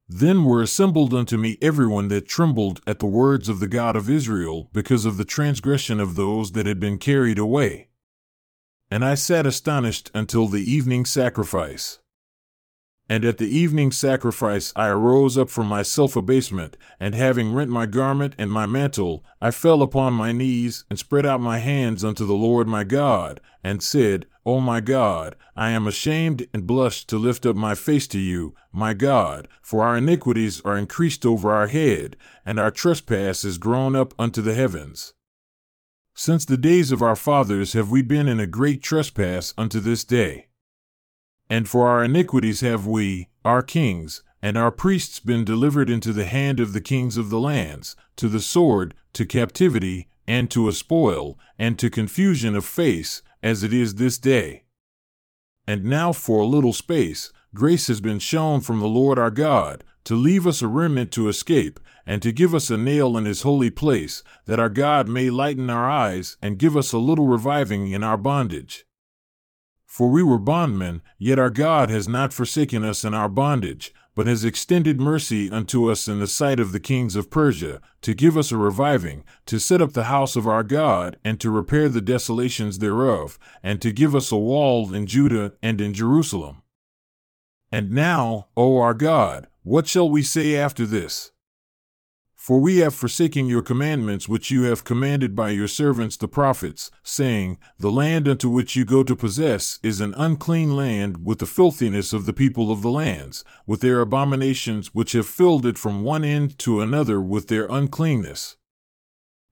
Then 0.07 0.43
were 0.43 0.61
assembled 0.61 1.13
unto 1.13 1.37
me 1.37 1.57
everyone 1.61 2.09
that 2.09 2.27
trembled 2.27 2.81
at 2.85 2.99
the 2.99 3.07
words 3.07 3.49
of 3.49 3.59
the 3.59 3.67
God 3.67 3.95
of 3.95 4.09
Israel, 4.09 4.69
because 4.71 5.03
of 5.05 5.17
the 5.17 5.25
transgression 5.25 5.99
of 5.99 6.15
those 6.15 6.51
that 6.51 6.67
had 6.67 6.79
been 6.79 6.99
carried 6.99 7.39
away. 7.39 7.89
And 8.91 9.03
I 9.03 9.15
sat 9.15 9.47
astonished 9.47 10.11
until 10.13 10.47
the 10.47 10.71
evening 10.71 11.05
sacrifice. 11.05 11.99
And 13.07 13.23
at 13.23 13.37
the 13.37 13.47
evening 13.47 13.91
sacrifice 13.91 14.73
I 14.75 14.87
arose 14.87 15.37
up 15.37 15.49
from 15.49 15.67
my 15.67 15.83
self 15.83 16.15
abasement, 16.15 16.75
and 16.99 17.13
having 17.13 17.53
rent 17.53 17.69
my 17.69 17.85
garment 17.85 18.33
and 18.37 18.51
my 18.51 18.65
mantle, 18.65 19.23
I 19.39 19.51
fell 19.51 19.83
upon 19.83 20.13
my 20.13 20.31
knees, 20.31 20.85
and 20.89 20.97
spread 20.97 21.25
out 21.25 21.39
my 21.39 21.59
hands 21.59 22.03
unto 22.03 22.25
the 22.25 22.33
Lord 22.33 22.67
my 22.67 22.83
God, 22.83 23.41
and 23.63 23.83
said, 23.83 24.25
O 24.43 24.59
my 24.59 24.79
God, 24.79 25.35
I 25.55 25.69
am 25.69 25.85
ashamed 25.85 26.47
and 26.51 26.65
blush 26.65 27.05
to 27.05 27.17
lift 27.17 27.45
up 27.45 27.55
my 27.55 27.75
face 27.75 28.07
to 28.07 28.19
you, 28.19 28.55
my 28.71 28.93
God, 28.95 29.47
for 29.61 29.83
our 29.83 29.97
iniquities 29.97 30.61
are 30.61 30.77
increased 30.77 31.27
over 31.27 31.51
our 31.51 31.67
head, 31.67 32.15
and 32.43 32.59
our 32.59 32.71
trespass 32.71 33.45
is 33.45 33.59
grown 33.59 33.95
up 33.95 34.15
unto 34.17 34.41
the 34.41 34.55
heavens. 34.55 35.13
Since 36.15 36.45
the 36.45 36.57
days 36.57 36.91
of 36.91 37.03
our 37.03 37.15
fathers 37.15 37.73
have 37.73 37.91
we 37.91 38.01
been 38.01 38.27
in 38.27 38.39
a 38.39 38.47
great 38.47 38.81
trespass 38.81 39.53
unto 39.57 39.79
this 39.79 40.03
day. 40.03 40.47
And 41.49 41.69
for 41.69 41.87
our 41.87 42.03
iniquities 42.03 42.61
have 42.61 42.87
we, 42.87 43.29
our 43.43 43.61
kings, 43.61 44.23
and 44.41 44.57
our 44.57 44.71
priests 44.71 45.19
been 45.19 45.45
delivered 45.45 45.89
into 45.89 46.13
the 46.13 46.25
hand 46.25 46.59
of 46.59 46.73
the 46.73 46.81
kings 46.81 47.17
of 47.17 47.29
the 47.29 47.39
lands, 47.39 47.95
to 48.15 48.27
the 48.27 48.39
sword, 48.39 48.93
to 49.13 49.25
captivity, 49.25 50.07
and 50.27 50.49
to 50.51 50.67
a 50.67 50.73
spoil, 50.73 51.37
and 51.57 51.77
to 51.79 51.89
confusion 51.89 52.55
of 52.55 52.65
face, 52.65 53.21
as 53.43 53.63
it 53.63 53.73
is 53.73 53.95
this 53.95 54.17
day. 54.17 54.63
And 55.67 55.83
now 55.85 56.11
for 56.13 56.41
a 56.41 56.47
little 56.47 56.73
space, 56.73 57.31
grace 57.53 57.87
has 57.87 58.01
been 58.01 58.19
shown 58.19 58.61
from 58.61 58.79
the 58.79 58.87
Lord 58.87 59.17
our 59.17 59.31
God, 59.31 59.83
to 60.03 60.15
leave 60.15 60.45
us 60.45 60.61
a 60.61 60.67
remnant 60.67 61.11
to 61.13 61.27
escape, 61.27 61.79
and 62.05 62.21
to 62.21 62.31
give 62.31 62.53
us 62.53 62.69
a 62.69 62.77
nail 62.77 63.17
in 63.17 63.25
his 63.25 63.41
holy 63.41 63.71
place, 63.71 64.23
that 64.45 64.59
our 64.59 64.69
God 64.69 65.07
may 65.07 65.29
lighten 65.29 65.69
our 65.69 65.89
eyes, 65.89 66.37
and 66.41 66.59
give 66.59 66.77
us 66.77 66.91
a 66.93 66.99
little 66.99 67.27
reviving 67.27 67.89
in 67.89 68.03
our 68.03 68.17
bondage. 68.17 68.85
For 69.95 70.09
we 70.09 70.23
were 70.23 70.37
bondmen, 70.37 71.01
yet 71.17 71.39
our 71.39 71.49
God 71.49 71.89
has 71.89 72.05
not 72.05 72.33
forsaken 72.33 72.83
us 72.83 73.05
in 73.05 73.13
our 73.13 73.29
bondage, 73.29 73.93
but 74.13 74.27
has 74.27 74.43
extended 74.43 74.99
mercy 74.99 75.49
unto 75.49 75.89
us 75.89 76.09
in 76.09 76.19
the 76.19 76.27
sight 76.27 76.59
of 76.59 76.73
the 76.73 76.81
kings 76.81 77.15
of 77.15 77.29
Persia, 77.29 77.79
to 78.01 78.13
give 78.13 78.35
us 78.35 78.51
a 78.51 78.57
reviving, 78.57 79.23
to 79.45 79.57
set 79.57 79.81
up 79.81 79.93
the 79.93 80.11
house 80.11 80.35
of 80.35 80.49
our 80.49 80.63
God, 80.63 81.15
and 81.23 81.39
to 81.39 81.49
repair 81.49 81.87
the 81.87 82.01
desolations 82.01 82.79
thereof, 82.79 83.39
and 83.63 83.81
to 83.81 83.93
give 83.93 84.13
us 84.13 84.33
a 84.33 84.35
wall 84.35 84.93
in 84.93 85.07
Judah 85.07 85.53
and 85.63 85.79
in 85.79 85.93
Jerusalem. 85.93 86.61
And 87.71 87.91
now, 87.91 88.47
O 88.57 88.79
our 88.79 88.93
God, 88.93 89.47
what 89.63 89.87
shall 89.87 90.09
we 90.09 90.23
say 90.23 90.57
after 90.57 90.85
this? 90.85 91.31
For 92.45 92.59
we 92.59 92.77
have 92.77 92.93
forsaken 92.93 93.47
your 93.47 93.63
commandments 93.63 94.29
which 94.29 94.51
you 94.51 94.65
have 94.65 94.83
commanded 94.83 95.35
by 95.35 95.49
your 95.49 95.67
servants 95.67 96.15
the 96.15 96.27
prophets, 96.27 96.91
saying, 97.01 97.57
The 97.79 97.89
land 97.89 98.27
unto 98.27 98.51
which 98.51 98.75
you 98.75 98.85
go 98.85 99.01
to 99.01 99.15
possess 99.15 99.79
is 99.81 99.99
an 99.99 100.13
unclean 100.15 100.75
land 100.75 101.25
with 101.25 101.39
the 101.39 101.47
filthiness 101.47 102.13
of 102.13 102.27
the 102.27 102.33
people 102.33 102.71
of 102.71 102.83
the 102.83 102.91
lands, 102.91 103.43
with 103.65 103.81
their 103.81 103.99
abominations 103.99 104.93
which 104.93 105.13
have 105.13 105.25
filled 105.25 105.65
it 105.65 105.79
from 105.79 106.03
one 106.03 106.23
end 106.23 106.59
to 106.59 106.81
another 106.81 107.19
with 107.19 107.47
their 107.47 107.65
uncleanness. 107.65 108.57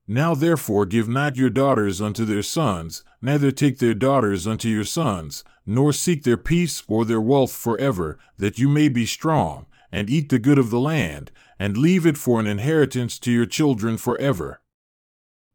Now 0.08 0.36
therefore 0.36 0.86
give 0.86 1.10
not 1.10 1.36
your 1.36 1.50
daughters 1.50 2.00
unto 2.00 2.26
their 2.26 2.44
sons, 2.44 3.04
neither 3.24 3.50
take 3.50 3.80
their 3.80 3.96
daughters 3.96 4.46
unto 4.46 4.70
your 4.70 4.84
sons, 4.84 5.44
nor 5.66 5.94
seek 5.94 6.22
their 6.26 6.38
peace 6.38 6.84
or 6.88 7.06
their 7.06 7.22
wealth 7.22 7.54
forever, 7.54 8.20
that 8.38 8.60
you 8.60 8.70
may 8.70 8.88
be 8.88 9.08
strong, 9.08 9.66
and 9.92 10.12
eat 10.12 10.30
the 10.30 10.38
good 10.38 10.60
of 10.60 10.70
the 10.70 10.80
land, 10.80 11.32
and 11.64 11.78
leave 11.78 12.06
it 12.06 12.18
for 12.18 12.42
an 12.42 12.46
inheritance 12.46 13.18
to 13.18 13.32
your 13.32 13.46
children 13.46 13.96
forever. 13.96 14.60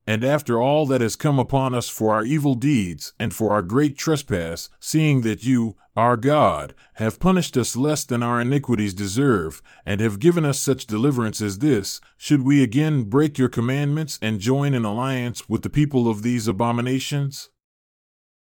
And 0.07 0.25
after 0.25 0.59
all 0.59 0.87
that 0.87 1.03
has 1.03 1.17
come 1.17 1.39
upon 1.39 1.75
us 1.75 1.91
for 1.91 2.15
our 2.15 2.25
evil 2.25 2.55
deeds 2.55 3.13
and 3.21 3.35
for 3.35 3.53
our 3.53 3.61
great 3.61 3.99
trespass, 3.99 4.71
seeing 4.81 5.21
that 5.21 5.45
you, 5.45 5.77
our 5.95 6.17
God, 6.17 6.75
have 6.95 7.21
punished 7.21 7.59
us 7.59 7.77
less 7.77 8.07
than 8.07 8.23
our 8.23 8.41
iniquities 8.41 8.95
deserve, 8.95 9.61
and 9.85 10.01
have 10.01 10.19
given 10.19 10.47
us 10.47 10.59
such 10.59 10.87
deliverance 10.87 11.43
as 11.43 11.59
this, 11.59 12.01
should 12.17 12.41
we 12.41 12.63
again 12.63 13.03
break 13.03 13.37
your 13.37 13.51
commandments 13.51 14.19
and 14.23 14.41
join 14.41 14.73
in 14.73 14.87
alliance 14.87 15.47
with 15.47 15.61
the 15.61 15.69
people 15.69 16.09
of 16.09 16.23
these 16.23 16.49
abominations? 16.49 17.51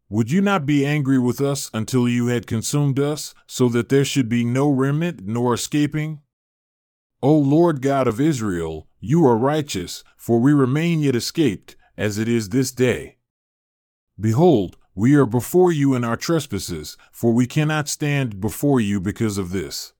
Would 0.07 0.29
you 0.29 0.39
not 0.39 0.67
be 0.67 0.85
angry 0.85 1.17
with 1.17 1.41
us 1.41 1.71
until 1.73 2.07
you 2.07 2.27
had 2.27 2.45
consumed 2.45 2.99
us, 2.99 3.33
so 3.47 3.69
that 3.69 3.89
there 3.89 4.05
should 4.05 4.29
be 4.29 4.45
no 4.45 4.69
remnant 4.69 5.21
nor 5.25 5.55
escaping? 5.55 6.21
O 7.25 7.35
Lord 7.39 7.81
God 7.81 8.07
of 8.07 8.21
Israel, 8.21 8.87
you 8.99 9.25
are 9.25 9.35
righteous, 9.35 10.03
for 10.15 10.39
we 10.39 10.53
remain 10.53 10.99
yet 10.99 11.15
escaped, 11.15 11.75
as 11.97 12.19
it 12.19 12.27
is 12.27 12.49
this 12.49 12.71
day. 12.71 13.17
Behold, 14.19 14.77
we 14.93 15.15
are 15.15 15.25
before 15.25 15.71
you 15.71 15.95
in 15.95 16.03
our 16.03 16.17
trespasses, 16.17 16.97
for 17.11 17.33
we 17.33 17.47
cannot 17.47 17.89
stand 17.89 18.39
before 18.39 18.79
you 18.79 19.01
because 19.01 19.39
of 19.39 19.49
this. 19.49 19.93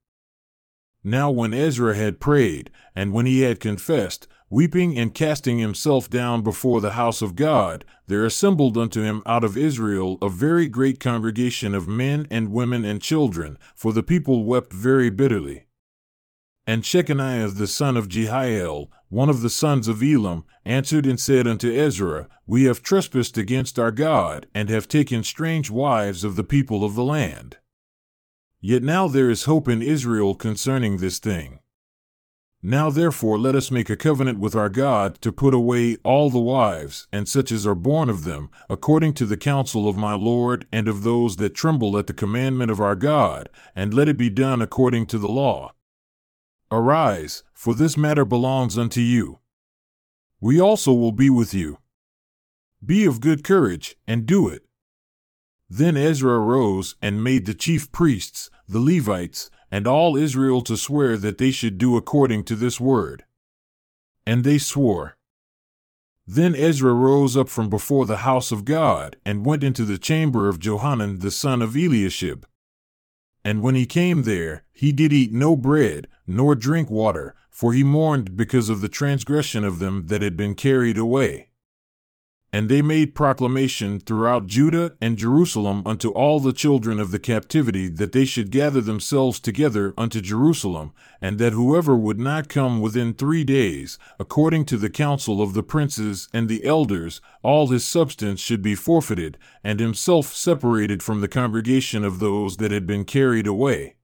Now, 1.03 1.32
when 1.32 1.51
Ezra 1.51 1.96
had 1.96 2.20
prayed, 2.20 2.70
and 2.96 3.12
when 3.12 3.25
he 3.25 3.41
had 3.41 3.60
confessed, 3.60 4.27
weeping 4.51 4.96
and 4.96 5.12
casting 5.12 5.58
himself 5.58 6.08
down 6.08 6.44
before 6.44 6.79
the 6.79 6.91
house 6.91 7.24
of 7.24 7.36
God, 7.36 7.86
there 8.05 8.24
assembled 8.24 8.77
unto 8.77 9.01
him 9.01 9.24
out 9.25 9.44
of 9.44 9.58
Israel 9.58 10.20
a 10.22 10.29
very 10.29 10.67
great 10.67 11.00
congregation 11.00 11.74
of 11.74 11.88
men 11.88 12.27
and 12.29 12.51
women 12.51 12.86
and 12.86 13.01
children, 13.01 13.58
for 13.74 13.94
the 13.94 14.03
people 14.03 14.46
wept 14.46 14.72
very 14.72 15.10
bitterly. 15.10 15.64
And 16.67 16.81
Shechaniah 16.81 17.55
the 17.55 17.67
son 17.67 17.95
of 17.95 18.10
Jehiel, 18.10 18.91
one 19.10 19.29
of 19.29 19.41
the 19.41 19.51
sons 19.51 19.88
of 19.88 20.01
Elam, 20.01 20.45
answered 20.65 21.05
and 21.05 21.19
said 21.19 21.45
unto 21.45 21.72
Ezra, 21.72 22.27
We 22.48 22.63
have 22.63 22.81
trespassed 22.81 23.38
against 23.38 23.77
our 23.77 23.91
God, 23.91 24.48
and 24.53 24.69
have 24.69 24.88
taken 24.88 25.24
strange 25.24 25.69
wives 25.69 26.24
of 26.24 26.36
the 26.36 26.43
people 26.43 26.84
of 26.84 26.95
the 26.95 27.03
land. 27.03 27.57
Yet 28.62 28.81
now 28.81 29.07
there 29.07 29.29
is 29.29 29.43
hope 29.43 29.67
in 29.67 29.84
Israel 29.84 30.34
concerning 30.34 30.98
this 30.98 31.19
thing. 31.19 31.60
Now 32.63 32.89
therefore 32.89 33.38
let 33.38 33.53
us 33.53 33.69
make 33.69 33.91
a 33.91 33.95
covenant 33.95 34.39
with 34.39 34.55
our 34.55 34.69
God 34.69 35.22
to 35.22 35.31
put 35.31 35.53
away 35.53 35.98
all 35.98 36.31
the 36.31 36.39
wives, 36.39 37.07
and 37.12 37.29
such 37.29 37.51
as 37.51 37.67
are 37.67 37.75
born 37.75 38.10
of 38.10 38.24
them, 38.24 38.50
according 38.72 39.13
to 39.15 39.27
the 39.27 39.38
counsel 39.38 39.88
of 39.88 39.98
my 39.98 40.15
Lord 40.15 40.65
and 40.72 40.88
of 40.88 41.03
those 41.03 41.36
that 41.36 41.53
tremble 41.53 41.95
at 41.95 42.07
the 42.07 42.13
commandment 42.13 42.72
of 42.72 42.81
our 42.81 42.95
God, 42.95 43.50
and 43.75 43.93
let 43.93 44.10
it 44.10 44.17
be 44.17 44.31
done 44.31 44.63
according 44.63 45.05
to 45.07 45.19
the 45.19 45.27
law. 45.27 45.75
Arise, 46.72 47.43
for 47.53 47.75
this 47.75 47.95
matter 47.95 48.25
belongs 48.25 48.77
unto 48.77 49.00
you. 49.00 49.39
We 50.39 50.60
also 50.60 50.93
will 50.93 51.12
be 51.12 51.29
with 51.29 51.53
you. 51.53 51.77
Be 52.84 53.05
of 53.05 53.22
good 53.22 53.43
courage, 53.43 53.95
and 54.07 54.25
do 54.25 54.48
it. 54.48 54.63
Then 55.69 55.98
Ezra 55.98 56.39
arose 56.39 56.95
and 57.01 57.24
made 57.24 57.45
the 57.45 57.53
chief 57.53 57.91
priests, 57.91 58.50
the 58.67 58.79
Levites, 58.79 59.50
and 59.72 59.88
all 59.88 60.15
Israel 60.15 60.62
to 60.62 60.77
swear 60.77 61.17
that 61.17 61.38
they 61.38 61.51
should 61.51 61.77
do 61.77 61.98
according 61.98 62.43
to 62.45 62.55
this 62.55 62.79
word. 62.79 63.25
And 64.25 64.43
they 64.43 64.57
swore. 64.57 65.17
Then 66.27 66.55
Ezra 66.55 66.93
rose 66.93 67.38
up 67.38 67.50
from 67.50 67.69
before 67.69 68.05
the 68.05 68.17
house 68.17 68.51
of 68.51 68.65
God, 68.65 69.17
and 69.25 69.45
went 69.45 69.63
into 69.63 69.86
the 69.86 70.00
chamber 70.00 70.50
of 70.50 70.60
Johanan 70.60 71.19
the 71.19 71.31
son 71.31 71.62
of 71.62 71.75
Eliashib. 71.75 72.45
And 73.46 73.62
when 73.62 73.75
he 73.75 73.86
came 73.86 74.24
there, 74.24 74.64
he 74.74 74.92
did 74.92 75.14
eat 75.14 75.32
no 75.32 75.56
bread, 75.56 76.08
nor 76.25 76.56
drink 76.56 76.90
water, 76.90 77.36
for 77.52 77.74
he 77.74 77.84
mourned 77.84 78.36
because 78.36 78.70
of 78.70 78.82
the 78.82 78.90
transgression 78.90 79.64
of 79.64 79.78
them 79.78 80.08
that 80.08 80.24
had 80.24 80.36
been 80.36 80.56
carried 80.56 80.98
away. 80.98 81.50
And 82.56 82.70
they 82.70 82.82
made 82.82 83.16
proclamation 83.16 84.00
throughout 84.00 84.48
Judah 84.48 84.96
and 85.02 85.18
Jerusalem 85.18 85.84
unto 85.86 86.12
all 86.12 86.40
the 86.40 86.54
children 86.54 87.02
of 87.02 87.12
the 87.12 87.20
captivity 87.20 87.90
that 87.90 88.14
they 88.14 88.24
should 88.24 88.50
gather 88.50 88.80
themselves 88.80 89.42
together 89.42 89.94
unto 89.98 90.22
Jerusalem, 90.22 90.94
and 91.20 91.38
that 91.38 91.52
whoever 91.52 91.98
would 91.98 92.18
not 92.18 92.48
come 92.48 92.80
within 92.80 93.14
three 93.14 93.44
days, 93.44 94.00
according 94.22 94.64
to 94.68 94.78
the 94.78 94.90
counsel 94.90 95.42
of 95.42 95.54
the 95.54 95.64
princes 95.64 96.30
and 96.32 96.48
the 96.48 96.64
elders, 96.64 97.20
all 97.44 97.68
his 97.68 97.86
substance 97.86 98.40
should 98.40 98.62
be 98.62 98.74
forfeited, 98.74 99.38
and 99.62 99.82
himself 99.82 100.34
separated 100.34 101.04
from 101.04 101.20
the 101.20 101.28
congregation 101.28 102.06
of 102.06 102.20
those 102.20 102.56
that 102.56 102.72
had 102.72 102.88
been 102.88 103.04
carried 103.04 103.48
away. 103.48 103.98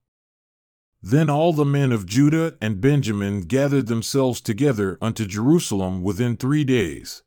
Then 1.02 1.30
all 1.30 1.54
the 1.54 1.64
men 1.64 1.90
of 1.90 2.04
Judah 2.04 2.58
and 2.60 2.82
Benjamin 2.82 3.44
gathered 3.44 3.86
themselves 3.86 4.42
together 4.42 4.98
unto 5.00 5.24
Jerusalem 5.24 6.02
within 6.02 6.36
three 6.36 6.64
days. 6.64 7.22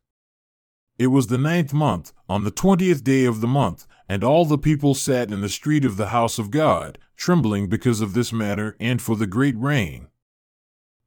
It 0.98 1.08
was 1.08 1.26
the 1.26 1.38
ninth 1.38 1.74
month, 1.74 2.12
on 2.28 2.44
the 2.44 2.50
twentieth 2.50 3.04
day 3.04 3.26
of 3.26 3.40
the 3.40 3.46
month, 3.46 3.86
and 4.08 4.24
all 4.24 4.46
the 4.46 4.56
people 4.56 4.94
sat 4.94 5.30
in 5.30 5.42
the 5.42 5.48
street 5.48 5.84
of 5.84 5.96
the 5.96 6.08
house 6.08 6.38
of 6.38 6.50
God, 6.50 6.98
trembling 7.16 7.68
because 7.68 8.00
of 8.00 8.14
this 8.14 8.32
matter 8.32 8.76
and 8.80 9.02
for 9.02 9.14
the 9.14 9.26
great 9.26 9.56
rain. 9.58 10.08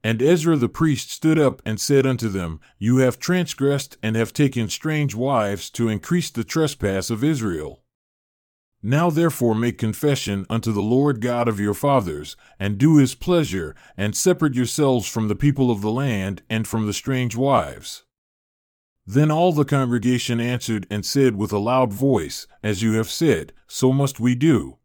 And 0.03 0.21
Ezra 0.21 0.55
the 0.55 0.69
priest 0.69 1.11
stood 1.11 1.39
up 1.39 1.61
and 1.65 1.79
said 1.79 2.05
unto 2.05 2.29
them, 2.29 2.59
You 2.77 2.97
have 2.97 3.19
transgressed 3.19 3.97
and 4.03 4.15
have 4.15 4.31
taken 4.31 4.69
strange 4.69 5.15
wives 5.15 5.69
to 5.71 5.89
increase 5.89 6.29
the 6.29 6.43
trespass 6.43 7.09
of 7.09 7.23
Israel. 7.23 7.83
Now 8.81 9.09
therefore 9.09 9.55
make 9.55 9.77
confession 9.77 10.45
unto 10.49 10.71
the 10.71 10.81
Lord 10.81 11.19
God 11.19 11.49
of 11.49 11.59
your 11.59 11.73
fathers, 11.73 12.37
and 12.59 12.77
do 12.77 12.97
his 12.97 13.13
pleasure, 13.13 13.75
and 13.97 14.15
separate 14.15 14.53
yourselves 14.53 15.07
from 15.07 15.27
the 15.27 15.35
people 15.35 15.69
of 15.69 15.81
the 15.81 15.91
land 15.91 16.43
and 16.49 16.65
from 16.65 16.85
the 16.85 16.93
strange 16.93 17.35
wives. 17.35 18.03
Then 19.11 19.31
all 19.31 19.53
the 19.53 19.65
congregation 19.65 20.39
answered 20.39 20.85
and 20.91 21.03
said 21.03 21.35
with 21.35 21.51
a 21.51 21.57
loud 21.57 21.91
voice, 21.91 22.45
As 22.61 22.83
you 22.83 22.93
have 22.93 23.09
said, 23.09 23.53
so 23.65 23.91
must 23.91 24.19
we 24.19 24.35
do. 24.35 24.77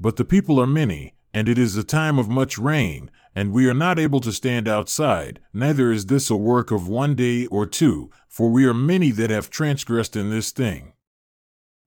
But 0.00 0.16
the 0.16 0.24
people 0.24 0.60
are 0.60 0.66
many, 0.66 1.14
and 1.32 1.48
it 1.48 1.56
is 1.56 1.76
a 1.76 1.84
time 1.84 2.18
of 2.18 2.28
much 2.28 2.58
rain, 2.58 3.08
and 3.32 3.52
we 3.52 3.68
are 3.68 3.74
not 3.74 4.00
able 4.00 4.18
to 4.18 4.32
stand 4.32 4.66
outside, 4.66 5.38
neither 5.52 5.92
is 5.92 6.06
this 6.06 6.28
a 6.28 6.34
work 6.34 6.72
of 6.72 6.88
one 6.88 7.14
day 7.14 7.46
or 7.46 7.66
two, 7.66 8.10
for 8.26 8.50
we 8.50 8.64
are 8.64 8.74
many 8.74 9.12
that 9.12 9.30
have 9.30 9.48
transgressed 9.48 10.16
in 10.16 10.30
this 10.30 10.50
thing. 10.50 10.94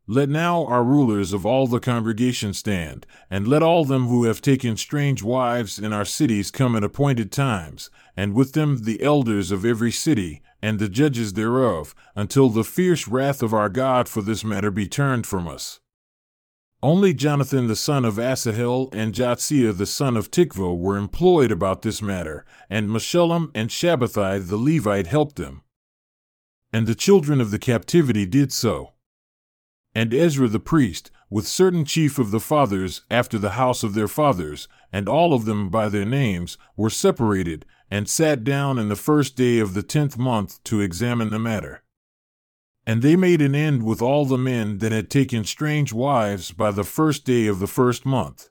Let 0.07 0.29
now 0.29 0.65
our 0.67 0.83
rulers 0.83 1.33
of 1.33 1.45
all 1.45 1.67
the 1.67 1.81
congregation 1.81 2.53
stand, 2.53 3.05
and 3.29 3.49
let 3.49 3.61
all 3.61 3.83
them 3.83 4.07
who 4.07 4.23
have 4.23 4.41
taken 4.41 4.77
strange 4.77 5.21
wives 5.21 5.77
in 5.77 5.91
our 5.91 6.05
cities 6.05 6.51
come 6.51 6.73
at 6.77 6.85
appointed 6.85 7.33
times, 7.33 7.89
and 8.15 8.33
with 8.33 8.53
them 8.53 8.83
the 8.83 9.03
elders 9.03 9.51
of 9.51 9.65
every 9.65 9.91
city, 9.91 10.41
and 10.63 10.79
the 10.79 10.87
judges 10.87 11.33
thereof, 11.33 11.93
until 12.15 12.47
the 12.47 12.63
fierce 12.63 13.05
wrath 13.05 13.43
of 13.43 13.53
our 13.53 13.67
God 13.67 14.07
for 14.07 14.21
this 14.21 14.45
matter 14.45 14.71
be 14.71 14.87
turned 14.87 15.27
from 15.27 15.45
us. 15.45 15.81
Only 16.81 17.13
Jonathan 17.13 17.67
the 17.67 17.75
son 17.75 18.05
of 18.05 18.17
Asahel 18.17 18.87
and 18.93 19.13
Jahzeiah 19.13 19.77
the 19.77 19.85
son 19.85 20.15
of 20.15 20.31
Tikvah 20.31 20.77
were 20.77 20.95
employed 20.95 21.51
about 21.51 21.81
this 21.81 22.01
matter, 22.01 22.45
and 22.69 22.89
Meshullam 22.89 23.51
and 23.53 23.69
Shabbethai 23.69 24.47
the 24.47 24.55
Levite 24.55 25.07
helped 25.07 25.35
them. 25.35 25.63
And 26.71 26.87
the 26.87 26.95
children 26.95 27.41
of 27.41 27.51
the 27.51 27.59
captivity 27.59 28.25
did 28.25 28.53
so. 28.53 28.93
And 29.93 30.13
Ezra 30.13 30.47
the 30.47 30.61
priest, 30.61 31.11
with 31.29 31.45
certain 31.45 31.83
chief 31.83 32.17
of 32.17 32.31
the 32.31 32.39
fathers 32.39 33.01
after 33.11 33.37
the 33.37 33.51
house 33.51 33.83
of 33.83 33.95
their 33.95 34.07
fathers, 34.07 34.69
and 34.93 35.09
all 35.09 35.33
of 35.33 35.43
them 35.43 35.69
by 35.69 35.89
their 35.89 36.05
names, 36.05 36.57
were 36.77 36.89
separated, 36.89 37.65
and 37.93 38.09
sat 38.09 38.43
down 38.43 38.79
in 38.79 38.89
the 38.89 38.95
first 38.95 39.35
day 39.35 39.59
of 39.59 39.75
the 39.75 39.83
tenth 39.83 40.17
month 40.17 40.63
to 40.63 40.81
examine 40.81 41.29
the 41.29 41.37
matter. 41.37 41.83
And 42.87 43.03
they 43.03 43.15
made 43.15 43.39
an 43.39 43.53
end 43.53 43.83
with 43.83 44.01
all 44.01 44.25
the 44.25 44.35
men 44.35 44.79
that 44.79 44.91
had 44.91 45.11
taken 45.11 45.43
strange 45.43 45.93
wives 45.93 46.51
by 46.51 46.71
the 46.71 46.83
first 46.83 47.23
day 47.23 47.45
of 47.45 47.59
the 47.59 47.67
first 47.67 48.03
month. 48.03 48.49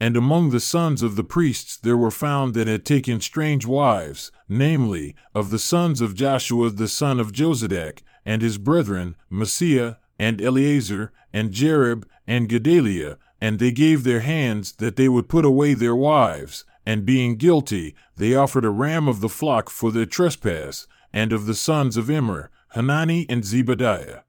And 0.00 0.16
among 0.16 0.50
the 0.50 0.58
sons 0.58 1.00
of 1.00 1.14
the 1.14 1.22
priests 1.22 1.76
there 1.76 1.96
were 1.96 2.10
found 2.10 2.54
that 2.54 2.66
had 2.66 2.84
taken 2.84 3.20
strange 3.20 3.66
wives, 3.66 4.32
namely, 4.48 5.14
of 5.32 5.50
the 5.50 5.58
sons 5.60 6.00
of 6.00 6.16
Joshua 6.16 6.70
the 6.70 6.88
son 6.88 7.20
of 7.20 7.30
Jozadak, 7.30 8.02
and 8.26 8.42
his 8.42 8.58
brethren, 8.58 9.14
Maaseiah, 9.30 9.98
and 10.18 10.42
Eleazar, 10.42 11.12
and 11.32 11.52
Jarib, 11.52 12.04
and 12.26 12.48
Gedaliah, 12.48 13.16
and 13.40 13.60
they 13.60 13.70
gave 13.70 14.02
their 14.02 14.20
hands 14.20 14.72
that 14.72 14.96
they 14.96 15.08
would 15.08 15.28
put 15.28 15.44
away 15.44 15.74
their 15.74 15.94
wives, 15.94 16.64
and 16.86 17.06
being 17.06 17.36
guilty, 17.36 17.94
they 18.16 18.34
offered 18.34 18.64
a 18.64 18.70
ram 18.70 19.08
of 19.08 19.20
the 19.20 19.28
flock 19.28 19.70
for 19.70 19.90
their 19.90 20.06
trespass, 20.06 20.86
and 21.12 21.32
of 21.32 21.46
the 21.46 21.54
sons 21.54 21.96
of 21.96 22.10
Immer, 22.10 22.50
Hanani 22.70 23.26
and 23.28 23.42
Zebadiah. 23.42 24.22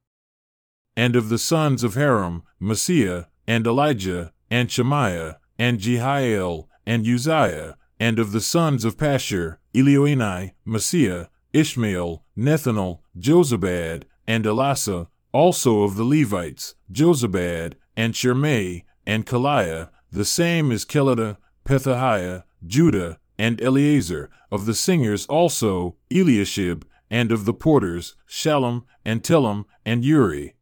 And 0.95 1.15
of 1.15 1.29
the 1.29 1.37
sons 1.37 1.83
of 1.83 1.95
Harim, 1.95 2.43
Maaseiah, 2.61 3.27
and 3.47 3.67
Elijah, 3.67 4.31
and 4.49 4.71
Shemaiah, 4.71 5.37
and 5.57 5.79
Jehiel, 5.79 6.69
and 6.85 7.05
Uzziah, 7.05 7.75
and 7.99 8.19
of 8.19 8.31
the 8.31 8.41
sons 8.41 8.85
of 8.85 8.97
Pashur, 8.97 9.57
Elioenai, 9.73 10.51
Maaseiah, 10.65 11.27
Ishmael, 11.53 12.23
Nethanel, 12.37 12.99
Jozabad, 13.17 14.03
and 14.27 14.45
Elasa, 14.45 15.07
also 15.31 15.83
of 15.83 15.95
the 15.95 16.03
Levites, 16.03 16.75
Jozabad, 16.91 17.73
and 17.97 18.15
Shimei, 18.15 18.85
and 19.05 19.25
Kelaiah, 19.25 19.89
the 20.11 20.25
same 20.25 20.71
as 20.71 20.85
Kelita, 20.85 21.37
Pethahiah, 21.65 22.43
Judah, 22.65 23.19
and 23.37 23.61
Eleazar, 23.61 24.29
of 24.51 24.65
the 24.65 24.73
singers 24.73 25.25
also, 25.25 25.95
Eliashib, 26.11 26.85
and 27.09 27.31
of 27.31 27.45
the 27.45 27.53
porters, 27.53 28.15
Shallum, 28.27 28.83
and 29.03 29.23
Telem, 29.23 29.65
and 29.85 30.05
Uri. 30.05 30.55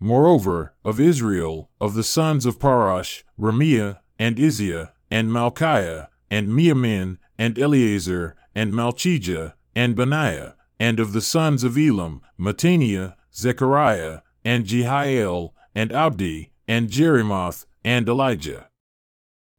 Moreover, 0.00 0.74
of 0.84 0.98
Israel, 0.98 1.70
of 1.80 1.94
the 1.94 2.02
sons 2.02 2.46
of 2.46 2.58
Parosh, 2.58 3.22
Ramiah, 3.38 3.98
and 4.18 4.36
Izziah, 4.36 4.92
and 5.10 5.30
Malchiah, 5.30 6.08
and 6.30 6.48
Mijamin, 6.48 7.18
and 7.38 7.58
Eleazar, 7.58 8.36
and 8.54 8.72
Malchijah, 8.72 9.54
and 9.74 9.94
Benaiah, 9.94 10.56
and 10.80 11.00
of 11.00 11.12
the 11.12 11.20
sons 11.20 11.64
of 11.64 11.76
Elam, 11.76 12.22
Mattaniah, 12.38 13.14
Zechariah, 13.34 14.20
and 14.44 14.64
Jehiel, 14.64 15.54
and 15.74 15.92
Abdi, 15.92 16.52
and 16.66 16.88
Jerimoth, 16.88 17.66
and 17.84 18.08
Elijah. 18.08 18.67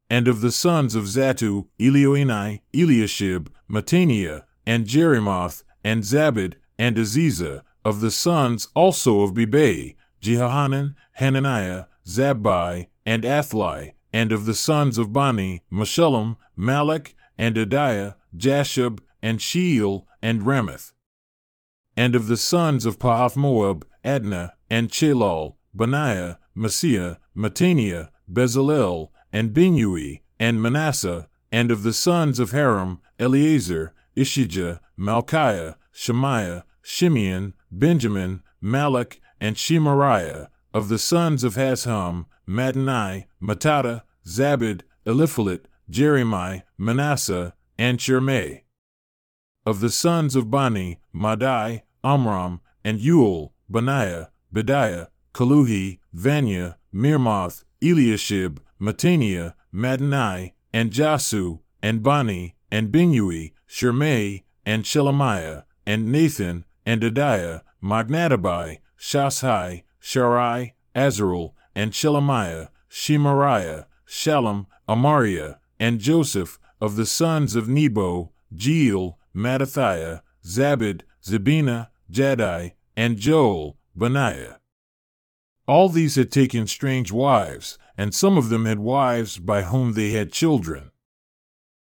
And 0.10 0.28
of 0.28 0.42
the 0.42 0.52
sons 0.52 0.96
of 0.96 1.04
Zattu, 1.06 1.68
Elioenai, 1.80 2.62
Eliashib, 2.74 3.52
Mattaniah, 3.70 4.44
and 4.66 4.86
Jerimoth, 4.86 5.64
and 5.84 6.04
Zabad, 6.04 6.56
and 6.78 6.98
Aziza, 6.98 7.62
of 7.86 8.02
the 8.02 8.12
sons 8.12 8.70
also 8.76 9.22
of 9.22 9.34
Bebai, 9.34 9.96
Jehohanan, 10.22 10.96
Hananiah, 11.14 11.86
Zabbai, 12.06 12.88
and 13.06 13.24
Athlai, 13.24 13.94
and 14.12 14.32
of 14.32 14.46
the 14.46 14.54
sons 14.54 14.98
of 14.98 15.14
Bani, 15.14 15.62
Meshullam, 15.72 16.38
Malach, 16.58 17.14
and 17.38 17.56
Adaiah, 17.56 18.16
Jashub, 18.36 19.00
and 19.22 19.40
Sheal, 19.40 20.06
and 20.22 20.44
Ramoth. 20.44 20.94
And 21.96 22.16
of 22.16 22.28
the 22.28 22.38
sons 22.38 22.86
of 22.86 23.00
Pahath 23.00 23.36
Moab, 23.36 23.86
Adnah, 24.04 24.52
and 24.70 24.90
Chelal, 24.90 25.56
Benaiah, 25.76 26.38
Maaseiah, 26.56 27.18
Mattaniah, 27.36 28.10
Bezalel, 28.32 29.10
and 29.32 29.54
Binnui, 29.54 30.22
and 30.40 30.62
Manasseh, 30.62 31.28
and 31.52 31.72
of 31.72 31.84
the 31.84 31.94
sons 31.94 32.40
of 32.40 32.52
Harim, 32.52 33.00
Eleazar, 33.20 33.94
Ishijah, 34.16 34.80
Malchiah, 34.98 35.76
Shemaiah, 35.92 36.64
Shimeon, 36.84 37.54
Benjamin, 37.72 38.42
Malach, 38.64 39.20
and 39.40 39.56
Shemariah, 39.56 40.48
of 40.74 40.90
the 40.90 41.00
sons 41.00 41.44
of 41.44 41.56
Hashum, 41.56 42.26
Mattenai, 42.48 43.26
Mattattah, 43.42 44.04
Zabad, 44.26 44.82
Eliphalet, 45.06 45.66
Jeremiah, 45.90 46.62
Manasseh, 46.78 47.54
and 47.78 48.00
Shimei. 48.00 48.64
Of 49.66 49.80
the 49.80 49.90
sons 49.90 50.36
of 50.36 50.50
Bani, 50.50 51.00
Madai, 51.14 51.84
Amram, 52.04 52.62
and 52.84 53.00
Uel, 53.00 53.52
Benaiah, 53.70 54.30
Bediah, 54.54 55.08
Cheluhi, 55.34 56.00
Vaniah, 56.16 56.76
Meremoth, 56.94 57.64
Eliashib, 57.82 58.60
Mattaniah, 58.82 59.54
Madani, 59.74 60.54
and 60.74 60.92
Jasu, 60.92 61.60
and 61.82 62.02
Bani, 62.02 62.56
and 62.72 62.92
Binnui, 62.92 63.54
Shimei, 63.66 64.44
and 64.66 64.84
Shelemiah, 64.84 65.64
and 65.86 66.12
Nathan, 66.12 66.66
and 66.86 67.02
Adiah, 67.02 67.62
Machnadebai, 67.84 68.80
Shashai, 69.00 69.84
Sharai, 70.02 70.74
Azarel, 70.96 71.54
and 71.76 71.92
Shelemiah, 71.92 72.70
Shemariah, 72.90 73.86
Shalom, 74.06 74.68
Amariah, 74.88 75.58
and 75.80 76.00
Joseph, 76.00 76.60
of 76.82 76.96
the 76.96 77.06
sons 77.06 77.56
of 77.56 77.68
Nebo, 77.68 78.32
Jeiel, 78.54 79.16
Mattithiah, 79.36 80.22
Zabad, 80.46 81.02
Zebina, 81.24 81.90
Jaddai, 82.12 82.74
and 82.96 83.18
Joel, 83.18 83.78
Benaiah. 83.96 84.60
All 85.68 85.90
these 85.90 86.16
had 86.16 86.32
taken 86.32 86.66
strange 86.66 87.12
wives, 87.12 87.78
and 88.00 88.16
some 88.16 88.38
of 88.38 88.48
them 88.48 88.64
had 88.64 88.80
wives 88.80 89.38
by 89.38 89.64
whom 89.64 89.92
they 89.92 90.12
had 90.12 90.32
children. 90.32 90.90